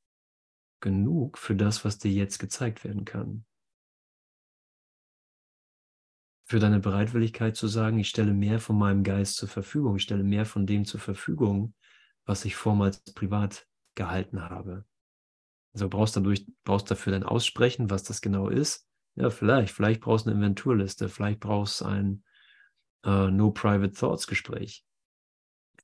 genug 0.80 1.38
für 1.38 1.56
das, 1.56 1.84
was 1.84 1.98
dir 1.98 2.12
jetzt 2.12 2.38
gezeigt 2.38 2.84
werden 2.84 3.04
kann. 3.04 3.44
Für 6.50 6.58
deine 6.58 6.80
Bereitwilligkeit 6.80 7.54
zu 7.54 7.68
sagen, 7.68 8.00
ich 8.00 8.08
stelle 8.08 8.32
mehr 8.32 8.58
von 8.58 8.76
meinem 8.76 9.04
Geist 9.04 9.36
zur 9.36 9.48
Verfügung, 9.48 9.94
ich 9.94 10.02
stelle 10.02 10.24
mehr 10.24 10.44
von 10.44 10.66
dem 10.66 10.84
zur 10.84 10.98
Verfügung, 10.98 11.74
was 12.24 12.44
ich 12.44 12.56
vormals 12.56 13.04
privat 13.14 13.68
gehalten 13.94 14.42
habe. 14.42 14.84
Also 15.74 15.88
brauchst 15.88 16.16
dadurch, 16.16 16.44
brauchst 16.64 16.90
dafür 16.90 17.12
dein 17.12 17.22
Aussprechen, 17.22 17.88
was 17.88 18.02
das 18.02 18.20
genau 18.20 18.48
ist. 18.48 18.88
Ja, 19.14 19.30
vielleicht, 19.30 19.72
vielleicht 19.72 20.00
brauchst 20.00 20.26
du 20.26 20.30
eine 20.30 20.40
Inventurliste, 20.40 21.08
vielleicht 21.08 21.38
brauchst 21.38 21.82
du 21.82 21.84
ein 21.84 22.24
uh, 23.06 23.30
No 23.30 23.52
Private 23.52 23.92
Thoughts 23.92 24.26
Gespräch. 24.26 24.84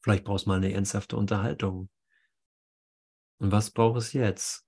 Vielleicht 0.02 0.24
brauchst 0.24 0.46
du 0.46 0.50
mal 0.50 0.56
eine 0.56 0.72
ernsthafte 0.72 1.16
Unterhaltung. 1.16 1.90
Und 3.38 3.52
was 3.52 3.70
braucht 3.70 3.98
es 3.98 4.12
jetzt? 4.14 4.66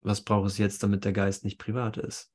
Was 0.00 0.24
braucht 0.24 0.48
es 0.48 0.58
jetzt, 0.58 0.82
damit 0.82 1.04
der 1.04 1.12
Geist 1.12 1.44
nicht 1.44 1.58
privat 1.58 1.98
ist? 1.98 2.31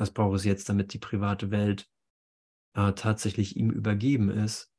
Was 0.00 0.12
braucht 0.12 0.34
es 0.36 0.44
jetzt, 0.44 0.66
damit 0.70 0.94
die 0.94 0.98
private 0.98 1.50
Welt 1.50 1.86
äh, 2.74 2.92
tatsächlich 2.94 3.56
ihm 3.56 3.70
übergeben 3.70 4.30
ist? 4.30 4.72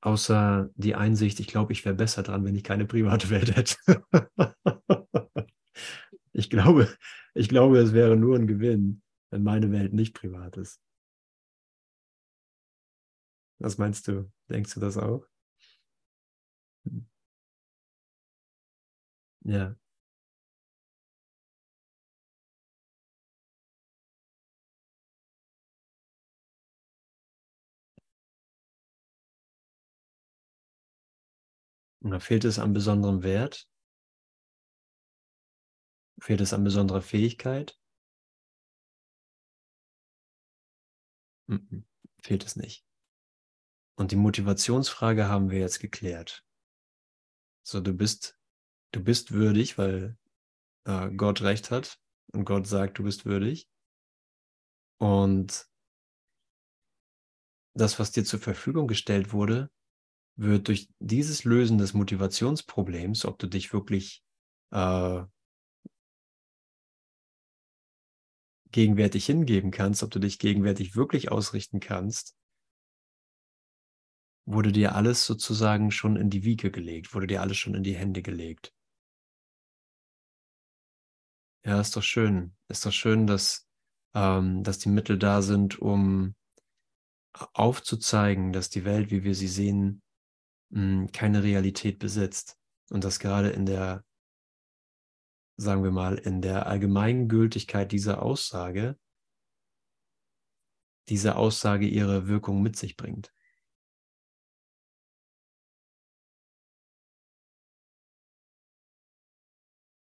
Außer 0.00 0.70
die 0.74 0.96
Einsicht, 0.96 1.38
ich 1.38 1.46
glaube, 1.46 1.72
ich 1.72 1.84
wäre 1.84 1.94
besser 1.94 2.24
dran, 2.24 2.44
wenn 2.44 2.56
ich 2.56 2.64
keine 2.64 2.84
private 2.84 3.30
Welt 3.30 3.54
hätte. 3.54 3.76
ich 6.32 6.50
glaube, 6.50 6.88
ich 7.34 7.48
glaube, 7.48 7.78
es 7.78 7.92
wäre 7.92 8.16
nur 8.16 8.34
ein 8.34 8.48
Gewinn, 8.48 9.02
wenn 9.30 9.44
meine 9.44 9.70
Welt 9.70 9.92
nicht 9.92 10.14
privat 10.14 10.56
ist. 10.56 10.80
Was 13.60 13.78
meinst 13.78 14.08
du? 14.08 14.32
Denkst 14.50 14.74
du 14.74 14.80
das 14.80 14.98
auch? 14.98 15.24
Hm. 16.86 17.04
Ja. 19.44 19.76
Und 32.04 32.20
fehlt 32.20 32.44
es 32.44 32.58
an 32.58 32.74
besonderem 32.74 33.22
Wert? 33.22 33.66
Fehlt 36.20 36.42
es 36.42 36.52
an 36.52 36.62
besonderer 36.62 37.00
Fähigkeit? 37.00 37.80
Fehlt 42.22 42.44
es 42.44 42.56
nicht. 42.56 42.86
Und 43.96 44.12
die 44.12 44.16
Motivationsfrage 44.16 45.28
haben 45.28 45.50
wir 45.50 45.60
jetzt 45.60 45.80
geklärt. 45.80 46.44
So, 47.66 47.80
du 47.80 47.94
bist, 47.94 48.38
du 48.92 49.02
bist 49.02 49.32
würdig, 49.32 49.78
weil 49.78 50.18
äh, 50.84 51.10
Gott 51.10 51.40
recht 51.40 51.70
hat 51.70 51.98
und 52.32 52.44
Gott 52.44 52.66
sagt, 52.66 52.98
du 52.98 53.04
bist 53.04 53.24
würdig. 53.24 53.70
Und 54.98 55.66
das, 57.72 57.98
was 57.98 58.12
dir 58.12 58.24
zur 58.24 58.40
Verfügung 58.40 58.88
gestellt 58.88 59.32
wurde, 59.32 59.70
wird 60.36 60.68
durch 60.68 60.88
dieses 60.98 61.44
Lösen 61.44 61.78
des 61.78 61.94
Motivationsproblems, 61.94 63.24
ob 63.24 63.38
du 63.38 63.46
dich 63.46 63.72
wirklich 63.72 64.22
äh, 64.70 65.22
gegenwärtig 68.70 69.26
hingeben 69.26 69.70
kannst, 69.70 70.02
ob 70.02 70.10
du 70.10 70.18
dich 70.18 70.38
gegenwärtig 70.40 70.96
wirklich 70.96 71.30
ausrichten 71.30 71.78
kannst, 71.78 72.34
wurde 74.46 74.72
dir 74.72 74.94
alles 74.94 75.24
sozusagen 75.24 75.90
schon 75.90 76.16
in 76.16 76.28
die 76.30 76.44
Wiege 76.44 76.70
gelegt, 76.70 77.14
wurde 77.14 77.28
dir 77.28 77.40
alles 77.40 77.56
schon 77.56 77.74
in 77.74 77.82
die 77.82 77.94
Hände 77.94 78.20
gelegt. 78.20 78.74
Ja, 81.64 81.80
ist 81.80 81.96
doch 81.96 82.02
schön. 82.02 82.54
Ist 82.68 82.84
doch 82.84 82.92
schön, 82.92 83.26
dass, 83.26 83.66
ähm, 84.14 84.62
dass 84.64 84.78
die 84.78 84.90
Mittel 84.90 85.18
da 85.18 85.40
sind, 85.40 85.78
um 85.80 86.34
aufzuzeigen, 87.32 88.52
dass 88.52 88.68
die 88.70 88.84
Welt, 88.84 89.10
wie 89.10 89.24
wir 89.24 89.34
sie 89.34 89.48
sehen, 89.48 90.02
mh, 90.74 91.08
keine 91.12 91.42
Realität 91.42 91.98
besitzt. 91.98 92.58
Und 92.90 93.04
dass 93.04 93.18
gerade 93.18 93.50
in 93.50 93.66
der 93.66 94.04
sagen 95.56 95.84
wir 95.84 95.90
mal, 95.90 96.16
in 96.16 96.42
der 96.42 96.66
Allgemeingültigkeit 96.66 97.92
dieser 97.92 98.22
Aussage, 98.22 98.98
diese 101.08 101.36
Aussage 101.36 101.86
ihre 101.86 102.26
Wirkung 102.28 102.62
mit 102.62 102.76
sich 102.76 102.96
bringt. 102.96 103.32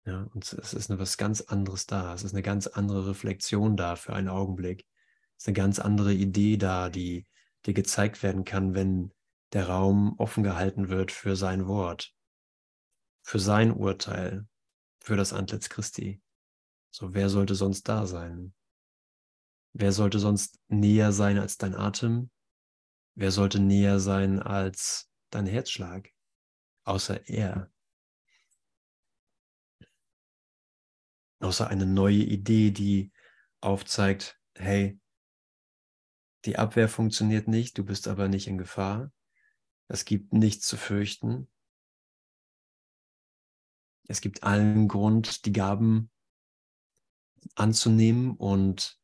Ja, 0.05 0.23
und 0.33 0.53
es 0.53 0.73
ist 0.73 0.91
etwas 0.91 1.19
ganz 1.19 1.43
anderes 1.43 1.87
da. 1.87 2.14
Es 2.14 2.25
ist 2.25 2.33
eine 2.33 2.43
ganz 2.43 2.66
andere 2.66 3.09
Reflexion 3.09 3.77
da 3.77 3.95
für 3.95 4.14
einen 4.14 4.29
Augenblick. 4.29 4.87
Es 5.37 5.45
ist 5.45 5.49
eine 5.49 5.55
ganz 5.55 5.79
andere 5.79 6.14
Idee 6.14 6.57
da, 6.57 6.89
die 6.89 7.27
dir 7.66 7.75
gezeigt 7.75 8.23
werden 8.23 8.45
kann, 8.45 8.75
wenn 8.75 9.12
der 9.53 9.69
Raum 9.69 10.15
offen 10.19 10.43
gehalten 10.43 10.89
wird 10.89 11.13
für 11.13 11.37
sein 11.37 11.67
Wort, 11.67 12.15
für 13.23 13.39
sein 13.39 13.73
Urteil, 13.73 14.47
für 15.01 15.17
das 15.17 15.33
Antlitz 15.33 15.69
Christi. 15.69 16.23
So, 16.91 17.15
wer 17.15 17.29
sollte 17.29 17.55
sonst 17.55 17.89
da 17.89 18.07
sein? 18.07 18.55
Wer 19.73 19.93
sollte 19.93 20.19
sonst 20.19 20.59
näher 20.69 21.13
sein 21.13 21.39
als 21.39 21.57
dein 21.57 21.75
Atem? 21.75 22.31
Wer 23.15 23.31
sollte 23.31 23.61
näher 23.61 24.01
sein 24.01 24.41
als 24.41 25.11
dein 25.31 25.47
Herzschlag? 25.47 26.11
Außer 26.85 27.29
er. 27.29 27.71
außer 31.41 31.69
eine 31.69 31.87
neue 31.87 32.17
Idee, 32.17 32.71
die 32.71 33.13
aufzeigt, 33.61 34.41
hey, 34.57 34.99
die 36.45 36.57
Abwehr 36.59 36.89
funktioniert 36.89 37.49
nicht, 37.49 37.77
du 37.79 37.85
bist 37.85 38.09
aber 38.09 38.29
nicht 38.29 38.47
in 38.47 38.59
Gefahr. 38.59 39.13
Es 39.89 40.05
gibt 40.05 40.32
nichts 40.32 40.66
zu 40.66 40.76
fürchten. 40.76 41.49
Es 44.07 44.20
gibt 44.20 44.43
allen 44.43 44.86
Grund, 44.89 45.45
die 45.45 45.53
Gaben 45.53 46.11
anzunehmen 47.55 48.36
und 48.36 49.01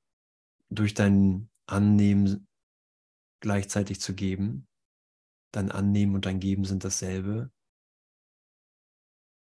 durch 0.68 0.94
dein 0.94 1.50
Annehmen 1.66 2.48
gleichzeitig 3.40 4.00
zu 4.00 4.14
geben. 4.14 4.68
Dein 5.52 5.70
Annehmen 5.70 6.14
und 6.14 6.26
dein 6.26 6.40
Geben 6.40 6.64
sind 6.64 6.84
dasselbe. 6.84 7.50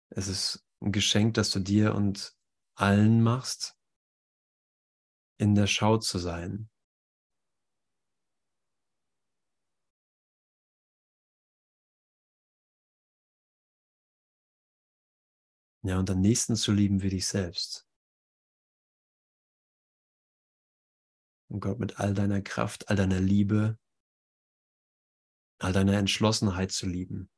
Es 0.10 0.28
ist 0.28 0.66
ein 0.82 0.92
Geschenk, 0.92 1.36
das 1.36 1.52
du 1.52 1.60
dir 1.60 1.94
und 1.94 2.36
allen 2.76 3.22
machst, 3.22 3.78
in 5.38 5.56
der 5.56 5.68
Schau 5.68 5.98
zu 5.98 6.18
sein. 6.18 6.70
Ja, 15.84 15.98
und 15.98 16.10
am 16.10 16.20
nächsten 16.20 16.56
zu 16.56 16.72
lieben 16.72 17.02
wie 17.02 17.10
dich 17.10 17.28
selbst. 17.28 17.88
Und 21.48 21.62
Gott 21.62 21.80
mit 21.80 22.00
all 22.00 22.14
deiner 22.14 22.42
Kraft, 22.42 22.90
all 22.90 22.96
deiner 22.96 23.20
Liebe, 23.20 23.78
all 25.60 25.74
deiner 25.74 25.98
Entschlossenheit 25.98 26.72
zu 26.72 26.86
lieben. 26.86 27.30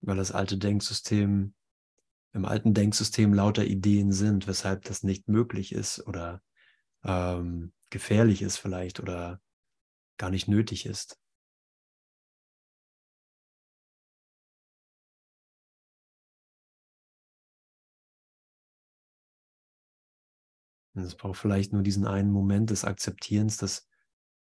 Weil 0.00 0.16
das 0.16 0.32
alte 0.32 0.58
Denksystem 0.58 1.54
im 2.32 2.44
alten 2.46 2.72
Denksystem 2.72 3.34
lauter 3.34 3.64
Ideen 3.64 4.10
sind, 4.12 4.46
weshalb 4.46 4.84
das 4.84 5.02
nicht 5.02 5.28
möglich 5.28 5.72
ist 5.72 6.06
oder 6.06 6.42
ähm, 7.04 7.72
gefährlich 7.90 8.42
ist 8.42 8.56
vielleicht 8.56 9.00
oder 9.00 9.40
gar 10.16 10.30
nicht 10.30 10.48
nötig 10.48 10.86
ist. 10.86 11.21
Und 20.94 21.02
es 21.02 21.14
braucht 21.14 21.38
vielleicht 21.38 21.72
nur 21.72 21.82
diesen 21.82 22.06
einen 22.06 22.30
Moment 22.30 22.70
des 22.70 22.84
Akzeptierens, 22.84 23.56
dass, 23.56 23.88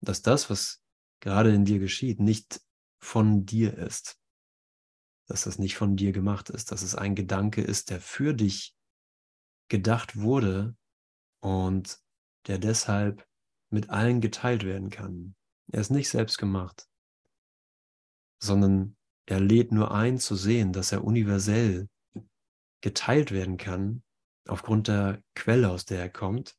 dass 0.01 0.21
das, 0.21 0.49
was 0.49 0.81
gerade 1.19 1.53
in 1.53 1.65
dir 1.65 1.79
geschieht, 1.79 2.19
nicht 2.19 2.61
von 2.99 3.45
dir 3.45 3.77
ist 3.77 4.21
dass 5.31 5.45
das 5.45 5.59
nicht 5.59 5.77
von 5.77 5.95
dir 5.95 6.11
gemacht 6.11 6.49
ist, 6.49 6.73
dass 6.73 6.81
es 6.81 6.93
ein 6.93 7.15
Gedanke 7.15 7.61
ist, 7.61 7.89
der 7.89 8.01
für 8.01 8.33
dich 8.33 8.75
gedacht 9.69 10.17
wurde 10.17 10.75
und 11.39 11.99
der 12.47 12.57
deshalb 12.57 13.25
mit 13.69 13.89
allen 13.89 14.19
geteilt 14.19 14.65
werden 14.65 14.89
kann. 14.89 15.33
Er 15.71 15.79
ist 15.79 15.89
nicht 15.89 16.09
selbst 16.09 16.37
gemacht, 16.37 16.85
sondern 18.43 18.97
er 19.25 19.39
lädt 19.39 19.71
nur 19.71 19.91
ein 19.91 20.19
zu 20.19 20.35
sehen, 20.35 20.73
dass 20.73 20.91
er 20.91 21.05
universell 21.05 21.87
geteilt 22.81 23.31
werden 23.31 23.55
kann 23.55 24.03
aufgrund 24.51 24.89
der 24.89 25.23
Quelle, 25.33 25.69
aus 25.69 25.85
der 25.85 25.99
er 25.99 26.09
kommt 26.09 26.57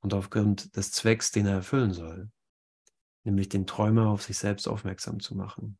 und 0.00 0.14
aufgrund 0.14 0.74
des 0.76 0.92
Zwecks, 0.92 1.30
den 1.30 1.44
er 1.44 1.56
erfüllen 1.56 1.92
soll, 1.92 2.32
nämlich 3.22 3.50
den 3.50 3.66
Träumer 3.66 4.08
auf 4.08 4.22
sich 4.22 4.38
selbst 4.38 4.66
aufmerksam 4.66 5.20
zu 5.20 5.34
machen. 5.34 5.78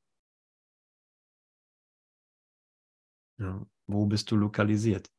Ja, 3.38 3.66
wo 3.86 4.04
bist 4.04 4.30
du 4.30 4.36
lokalisiert? 4.36 5.10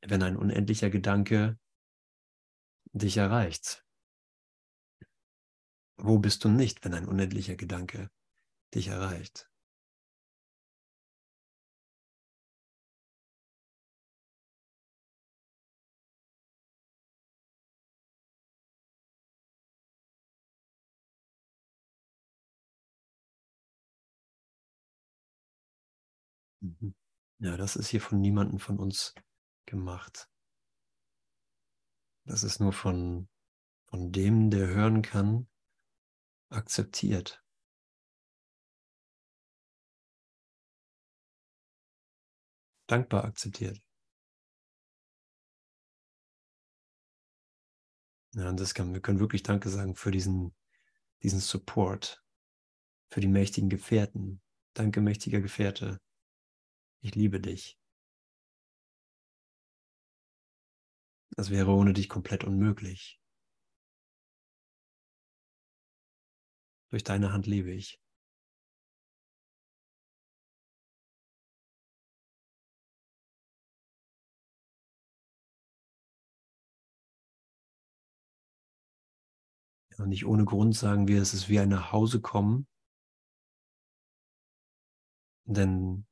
Wenn 0.00 0.22
ein 0.22 0.36
unendlicher 0.36 0.88
Gedanke 0.88 1.58
dich 2.92 3.18
erreicht. 3.18 3.84
Wo 5.98 6.18
bist 6.18 6.42
du 6.44 6.48
nicht, 6.48 6.84
wenn 6.84 6.94
ein 6.94 7.06
unendlicher 7.06 7.54
Gedanke 7.54 8.10
dich 8.74 8.88
erreicht? 8.88 9.51
Mhm. 26.62 26.94
Ja, 27.40 27.56
das 27.56 27.76
ist 27.76 27.88
hier 27.88 28.00
von 28.00 28.20
niemandem 28.20 28.58
von 28.60 28.78
uns 28.78 29.14
gemacht. 29.66 30.28
Das 32.24 32.44
ist 32.44 32.60
nur 32.60 32.72
von, 32.72 33.28
von 33.86 34.12
dem, 34.12 34.50
der 34.50 34.68
hören 34.68 35.02
kann, 35.02 35.48
akzeptiert. 36.50 37.42
Dankbar 42.86 43.24
akzeptiert. 43.24 43.82
Ja, 48.34 48.48
und 48.48 48.60
das 48.60 48.72
kann, 48.74 48.94
wir 48.94 49.00
können 49.00 49.20
wirklich 49.20 49.42
Danke 49.42 49.68
sagen 49.68 49.94
für 49.94 50.10
diesen, 50.10 50.54
diesen 51.22 51.40
Support, 51.40 52.22
für 53.10 53.20
die 53.20 53.28
mächtigen 53.28 53.68
Gefährten. 53.68 54.40
Danke, 54.74 55.00
mächtiger 55.00 55.40
Gefährte. 55.40 55.98
Ich 57.02 57.16
liebe 57.16 57.40
dich. 57.40 57.76
Das 61.36 61.50
wäre 61.50 61.70
ohne 61.72 61.92
dich 61.92 62.08
komplett 62.08 62.44
unmöglich. 62.44 63.20
Durch 66.90 67.02
deine 67.02 67.32
Hand 67.32 67.46
lebe 67.46 67.72
ich. 67.72 67.98
Und 79.98 80.08
nicht 80.08 80.26
ohne 80.26 80.44
Grund 80.44 80.76
sagen 80.76 81.08
wir, 81.08 81.20
es 81.22 81.34
ist 81.34 81.48
wie 81.48 81.58
ein 81.60 81.68
Nachhausekommen. 81.68 82.66
Denn 85.44 86.06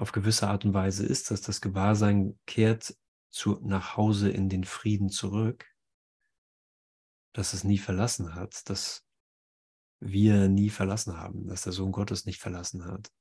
auf 0.00 0.12
gewisse 0.12 0.48
Art 0.48 0.64
und 0.64 0.74
Weise 0.74 1.04
ist, 1.06 1.30
dass 1.30 1.42
das 1.42 1.60
Gewahrsein 1.60 2.38
kehrt 2.46 2.96
zu, 3.30 3.60
nach 3.62 3.96
Hause 3.96 4.30
in 4.30 4.48
den 4.48 4.64
Frieden 4.64 5.10
zurück, 5.10 5.66
dass 7.34 7.52
es 7.52 7.64
nie 7.64 7.78
verlassen 7.78 8.34
hat, 8.34 8.68
dass 8.70 9.04
wir 10.00 10.48
nie 10.48 10.70
verlassen 10.70 11.18
haben, 11.18 11.46
dass 11.46 11.62
der 11.62 11.72
Sohn 11.72 11.92
Gottes 11.92 12.24
nicht 12.24 12.40
verlassen 12.40 12.86
hat. 12.86 13.12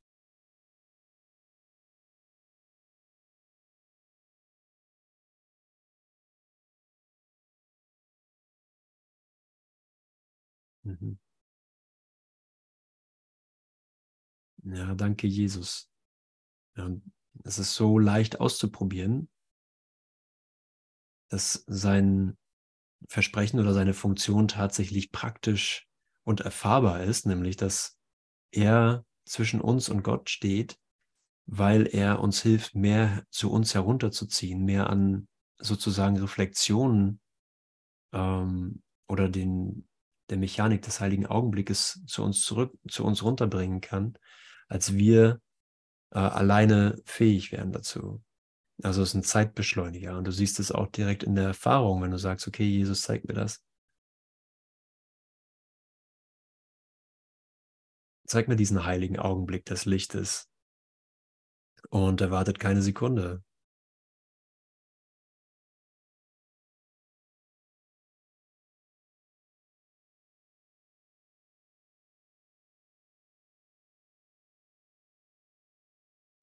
Mhm. 10.84 11.18
Ja, 14.64 14.96
danke 14.96 15.28
Jesus. 15.28 15.90
Es 17.44 17.60
ist 17.60 17.76
so 17.76 18.00
leicht 18.00 18.40
auszuprobieren, 18.40 19.30
dass 21.30 21.64
sein 21.68 22.38
Versprechen 23.08 23.60
oder 23.60 23.74
seine 23.74 23.94
Funktion 23.94 24.48
tatsächlich 24.48 25.12
praktisch 25.12 25.88
und 26.24 26.42
erfahrbar 26.42 27.04
ist, 27.04 27.26
nämlich 27.26 27.56
dass 27.56 27.98
er 28.52 29.06
zwischen 29.26 29.62
uns 29.62 29.90
und 29.90 30.04
Gott 30.04 30.30
steht 30.30 30.80
weil 31.52 31.88
er 31.88 32.20
uns 32.20 32.44
hilft, 32.44 32.76
mehr 32.76 33.24
zu 33.32 33.52
uns 33.52 33.74
herunterzuziehen, 33.74 34.64
mehr 34.64 34.90
an 34.90 35.28
sozusagen 35.58 36.18
Reflexionen 36.18 37.20
ähm, 38.14 38.84
oder 39.08 39.30
den, 39.30 39.88
der 40.30 40.38
Mechanik 40.38 40.84
des 40.84 41.00
heiligen 41.00 41.26
Augenblickes 41.26 42.04
zu 42.06 42.24
uns 42.24 42.44
zurück, 42.44 42.78
zu 42.88 43.04
uns 43.04 43.24
runterbringen 43.24 43.82
kann, 43.82 44.16
als 44.68 44.94
wir 44.94 45.42
äh, 46.12 46.20
alleine 46.20 47.02
fähig 47.06 47.52
wären 47.52 47.72
dazu. 47.72 48.24
Also 48.84 49.02
es 49.02 49.10
ist 49.10 49.16
ein 49.16 49.24
Zeitbeschleuniger 49.24 50.18
und 50.18 50.26
du 50.26 50.32
siehst 50.32 50.60
es 50.60 50.72
auch 50.72 50.88
direkt 50.88 51.24
in 51.24 51.36
der 51.36 51.46
Erfahrung, 51.46 52.02
wenn 52.02 52.12
du 52.12 52.18
sagst, 52.18 52.48
okay, 52.48 52.64
Jesus 52.66 53.02
zeigt 53.02 53.28
mir 53.28 53.34
das. 53.34 53.62
Zeig 58.26 58.48
mir 58.48 58.56
diesen 58.56 58.86
heiligen 58.86 59.20
Augenblick 59.20 59.66
des 59.66 59.86
Lichtes 59.86 60.50
und 61.90 62.22
er 62.22 62.32
wartet 62.32 62.60
keine 62.60 62.82
Sekunde. 62.82 63.44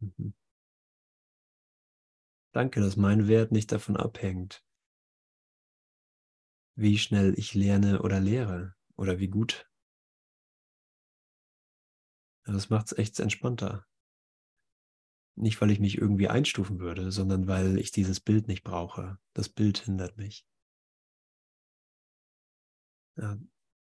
Mhm. 0.07 0.33
Danke, 2.53 2.81
dass 2.81 2.97
mein 2.97 3.29
Wert 3.29 3.53
nicht 3.53 3.73
davon 3.73 3.97
abhängt, 3.97 4.65
wie 6.77 6.97
schnell 6.99 7.35
ich 7.39 7.55
lerne 7.55 8.03
oder 8.03 8.21
lehre 8.21 8.75
oder 8.97 9.19
wie 9.19 9.29
gut. 9.29 9.69
Das 12.45 12.71
macht 12.71 12.87
es 12.87 12.99
echt 12.99 13.19
entspannter. 13.21 13.85
Nicht, 15.35 15.61
weil 15.61 15.71
ich 15.71 15.81
mich 15.81 15.99
irgendwie 15.99 16.29
einstufen 16.29 16.79
würde, 16.79 17.13
sondern 17.13 17.47
weil 17.47 17.79
ich 17.79 17.91
dieses 17.91 18.21
Bild 18.21 18.49
nicht 18.49 18.65
brauche. 18.65 19.19
Das 19.35 19.49
Bild 19.49 19.79
hindert 19.79 20.17
mich. 20.17 20.47
Ja, 23.17 23.39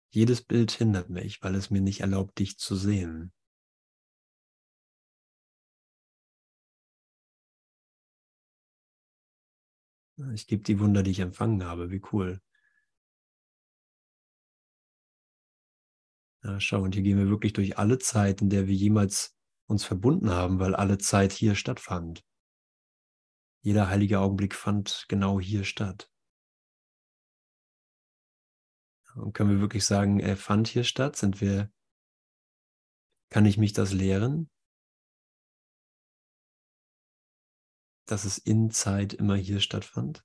jedes 0.09 0.41
Bild 0.41 0.71
hindert 0.71 1.09
mich, 1.09 1.41
weil 1.41 1.55
es 1.55 1.69
mir 1.69 1.81
nicht 1.81 2.01
erlaubt, 2.01 2.39
dich 2.39 2.57
zu 2.57 2.75
sehen. 2.75 3.31
Ich 10.33 10.47
gebe 10.47 10.63
die 10.63 10.79
Wunder, 10.79 11.03
die 11.03 11.11
ich 11.11 11.19
empfangen 11.19 11.65
habe. 11.65 11.91
Wie 11.91 12.01
cool. 12.13 12.41
Ja, 16.43 16.59
schau, 16.59 16.81
und 16.83 16.93
hier 16.93 17.03
gehen 17.03 17.17
wir 17.17 17.27
wirklich 17.27 17.53
durch 17.53 17.77
alle 17.77 17.97
Zeit, 17.97 18.41
in 18.41 18.49
der 18.49 18.67
wir 18.67 18.75
jemals 18.75 19.35
uns 19.67 19.83
verbunden 19.83 20.29
haben, 20.29 20.59
weil 20.59 20.75
alle 20.75 20.97
Zeit 20.97 21.31
hier 21.31 21.55
stattfand. 21.55 22.23
Jeder 23.61 23.89
heilige 23.89 24.19
Augenblick 24.19 24.53
fand 24.53 25.05
genau 25.09 25.39
hier 25.39 25.63
statt. 25.63 26.11
Und 29.15 29.33
können 29.33 29.49
wir 29.49 29.59
wirklich 29.59 29.85
sagen, 29.85 30.19
er 30.19 30.37
fand 30.37 30.67
hier 30.67 30.83
statt? 30.83 31.15
Sind 31.15 31.41
wir, 31.41 31.71
kann 33.29 33.45
ich 33.45 33.57
mich 33.57 33.73
das 33.73 33.91
lehren? 33.91 34.49
Dass 38.05 38.25
es 38.25 38.37
in 38.37 38.71
Zeit 38.71 39.13
immer 39.13 39.35
hier 39.35 39.59
stattfand? 39.59 40.23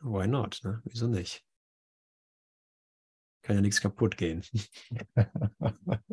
Why 0.00 0.26
not? 0.26 0.60
Ne? 0.64 0.80
Wieso 0.84 1.06
nicht? 1.08 1.44
Kann 3.42 3.56
ja 3.56 3.62
nichts 3.62 3.80
kaputt 3.80 4.16
gehen. 4.16 4.42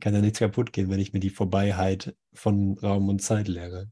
Kann 0.00 0.14
ja 0.14 0.20
nichts 0.20 0.38
kaputt 0.38 0.72
gehen, 0.72 0.90
wenn 0.90 1.00
ich 1.00 1.12
mir 1.12 1.20
die 1.20 1.30
Vorbeiheit 1.30 2.16
von 2.34 2.78
Raum 2.78 3.08
und 3.08 3.20
Zeit 3.22 3.48
lehre. 3.48 3.90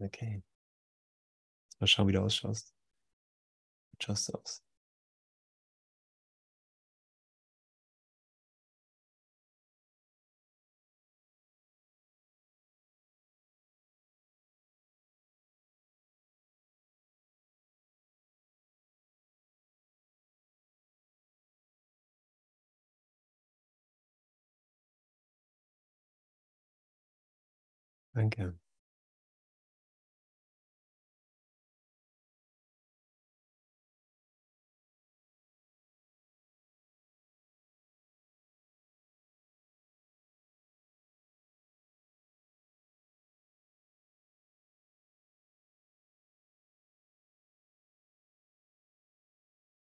Okay. 0.00 0.42
Mal 1.84 1.88
schauen, 1.88 2.08
wie 2.08 2.12
du 2.12 2.22
ausschaust. 2.22 2.70
Schaust 4.00 4.34
aus. 4.34 4.60
Danke. 28.14 28.54